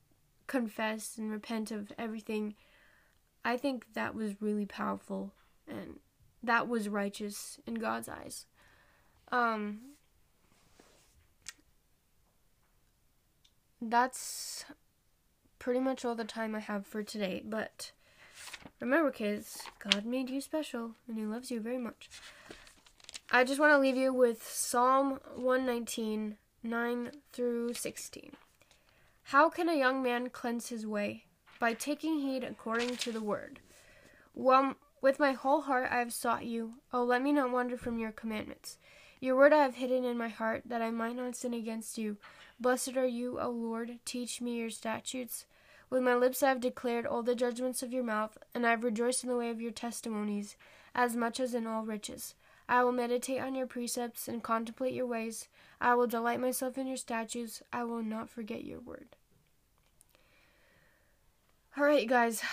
confess 0.46 1.18
and 1.18 1.32
repent 1.32 1.72
of 1.72 1.94
everything. 1.98 2.56
I 3.46 3.56
think 3.56 3.94
that 3.94 4.14
was 4.14 4.42
really 4.42 4.66
powerful 4.66 5.34
and 5.66 6.00
that 6.44 6.68
was 6.68 6.90
righteous 6.90 7.60
in 7.66 7.76
God's 7.76 8.10
eyes. 8.10 8.46
Um 9.32 9.80
that's 13.82 14.66
pretty 15.58 15.80
much 15.80 16.04
all 16.04 16.16
the 16.16 16.24
time 16.24 16.56
I 16.56 16.60
have 16.60 16.86
for 16.86 17.04
today, 17.04 17.42
but 17.46 17.92
remember 18.80 19.12
kids, 19.12 19.62
God 19.80 20.06
made 20.06 20.30
you 20.30 20.42
special 20.42 20.92
and 21.08 21.18
he 21.18 21.26
loves 21.26 21.52
you 21.52 21.60
very 21.60 21.78
much. 21.78 22.10
I 23.32 23.44
just 23.44 23.60
want 23.60 23.72
to 23.72 23.78
leave 23.78 23.96
you 23.96 24.12
with 24.12 24.44
Psalm 24.44 25.20
119 25.36 26.38
9 26.62 27.12
through 27.32 27.74
16. 27.74 28.32
How 29.24 29.50
can 29.50 29.70
a 29.70 29.78
young 29.78 30.02
man 30.02 30.30
cleanse 30.30 30.70
his 30.70 30.86
way? 30.86 31.26
By 31.60 31.74
taking 31.74 32.20
heed 32.20 32.44
according 32.44 32.98
to 32.98 33.12
the 33.12 33.22
word. 33.22 33.60
Well, 34.34 34.76
with 35.02 35.20
my 35.20 35.32
whole 35.32 35.62
heart 35.62 35.90
I 35.92 36.00
have 36.00 36.14
sought 36.14 36.46
you. 36.46 36.76
Oh, 36.92 37.04
let 37.04 37.22
me 37.22 37.32
not 37.32 37.52
wander 37.52 37.78
from 37.78 38.00
your 38.00 38.12
commandments. 38.12 38.78
Your 39.22 39.36
word 39.36 39.54
I 39.54 39.64
have 39.64 39.76
hidden 39.76 40.06
in 40.06 40.18
my 40.18 40.30
heart, 40.30 40.64
that 40.66 40.82
I 40.82 40.92
might 40.92 41.16
not 41.16 41.36
sin 41.36 41.54
against 41.54 41.98
you. 41.98 42.18
Blessed 42.60 42.96
are 42.98 43.06
you, 43.06 43.40
O 43.40 43.50
Lord. 43.50 44.00
Teach 44.06 44.42
me 44.42 44.58
your 44.58 44.70
statutes. 44.70 45.46
With 45.90 46.04
my 46.04 46.16
lips 46.16 46.44
I 46.44 46.50
have 46.50 46.60
declared 46.60 47.06
all 47.06 47.24
the 47.24 47.36
judgments 47.36 47.82
of 47.82 47.92
your 47.92 48.04
mouth, 48.04 48.38
and 48.54 48.66
I 48.66 48.72
have 48.72 48.84
rejoiced 48.84 49.24
in 49.24 49.30
the 49.30 49.38
way 49.38 49.50
of 49.50 49.62
your 49.62 49.72
testimonies, 49.72 50.56
as 50.94 51.16
much 51.16 51.40
as 51.40 51.54
in 51.54 51.68
all 51.68 51.84
riches. 51.84 52.36
I 52.68 52.84
will 52.84 52.92
meditate 52.92 53.42
on 53.42 53.56
your 53.56 53.66
precepts 53.66 54.28
and 54.28 54.44
contemplate 54.44 54.94
your 54.94 55.08
ways. 55.08 55.48
I 55.82 55.96
will 55.96 56.08
delight 56.08 56.40
myself 56.40 56.78
in 56.78 56.86
your 56.86 56.98
statutes. 56.98 57.64
I 57.74 57.84
will 57.84 58.04
not 58.04 58.30
forget 58.30 58.64
your 58.64 58.80
word. 58.80 59.16
All 61.76 61.84
right, 61.84 62.08
guys. 62.08 62.44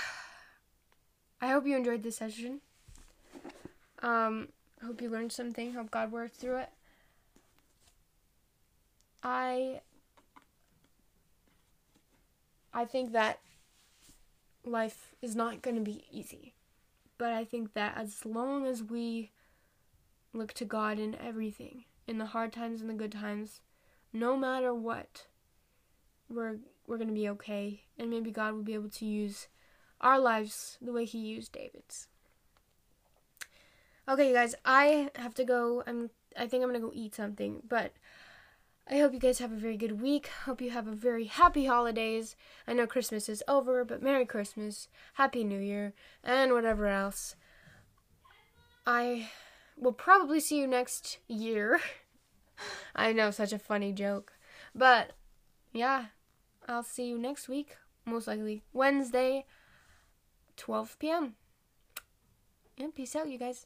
I 1.46 1.50
hope 1.50 1.66
you 1.66 1.76
enjoyed 1.76 2.02
this 2.02 2.16
session. 2.16 2.60
Um, 4.02 4.48
I 4.82 4.86
hope 4.86 5.00
you 5.00 5.08
learned 5.08 5.32
something. 5.32 5.74
Hope 5.74 5.90
God 5.90 6.10
worked 6.10 6.36
through 6.36 6.56
it. 6.56 6.70
I 9.22 9.80
I 12.74 12.84
think 12.84 13.12
that 13.12 13.38
life 14.64 15.14
is 15.22 15.34
not 15.34 15.62
going 15.62 15.76
to 15.76 15.82
be 15.82 16.04
easy. 16.10 16.54
But 17.18 17.32
I 17.32 17.44
think 17.44 17.72
that 17.74 17.96
as 17.96 18.26
long 18.26 18.66
as 18.66 18.82
we 18.82 19.30
Look 20.36 20.52
to 20.54 20.66
God 20.66 20.98
in 20.98 21.14
everything, 21.14 21.84
in 22.06 22.18
the 22.18 22.26
hard 22.26 22.52
times 22.52 22.82
and 22.82 22.90
the 22.90 22.94
good 22.94 23.12
times. 23.12 23.62
No 24.12 24.36
matter 24.36 24.74
what, 24.74 25.24
we're 26.28 26.58
we're 26.86 26.98
going 26.98 27.08
to 27.08 27.14
be 27.14 27.28
okay 27.30 27.84
and 27.98 28.10
maybe 28.10 28.30
God 28.30 28.52
will 28.52 28.62
be 28.62 28.74
able 28.74 28.90
to 28.90 29.06
use 29.06 29.48
our 30.00 30.18
lives 30.18 30.78
the 30.80 30.92
way 30.92 31.04
he 31.04 31.18
used 31.18 31.52
David's. 31.52 32.08
Okay, 34.08 34.28
you 34.28 34.34
guys, 34.34 34.54
I 34.64 35.10
have 35.16 35.34
to 35.34 35.44
go. 35.44 35.82
I'm 35.86 36.10
I 36.38 36.46
think 36.46 36.62
I'm 36.62 36.70
going 36.70 36.80
to 36.80 36.86
go 36.86 36.92
eat 36.94 37.14
something, 37.14 37.62
but 37.66 37.92
I 38.88 38.98
hope 38.98 39.12
you 39.12 39.18
guys 39.18 39.38
have 39.38 39.52
a 39.52 39.56
very 39.56 39.76
good 39.76 40.00
week. 40.00 40.28
Hope 40.44 40.60
you 40.60 40.70
have 40.70 40.86
a 40.86 40.92
very 40.92 41.24
happy 41.24 41.66
holidays. 41.66 42.36
I 42.68 42.72
know 42.72 42.86
Christmas 42.86 43.28
is 43.28 43.42
over, 43.48 43.84
but 43.84 44.02
Merry 44.02 44.26
Christmas, 44.26 44.88
Happy 45.14 45.42
New 45.44 45.58
Year, 45.58 45.92
and 46.22 46.52
whatever 46.52 46.86
else. 46.86 47.36
I 48.86 49.30
will 49.76 49.92
probably 49.92 50.38
see 50.38 50.58
you 50.58 50.66
next 50.68 51.18
year. 51.26 51.80
I 52.94 53.12
know, 53.12 53.30
such 53.30 53.52
a 53.52 53.58
funny 53.58 53.92
joke. 53.92 54.34
But 54.74 55.12
yeah, 55.72 56.06
I'll 56.68 56.84
see 56.84 57.08
you 57.08 57.18
next 57.18 57.48
week, 57.48 57.76
most 58.04 58.28
likely 58.28 58.62
Wednesday, 58.72 59.46
12 60.56 60.98
p.m. 60.98 61.34
And 62.78 62.94
peace 62.94 63.16
out, 63.16 63.28
you 63.28 63.38
guys. 63.38 63.64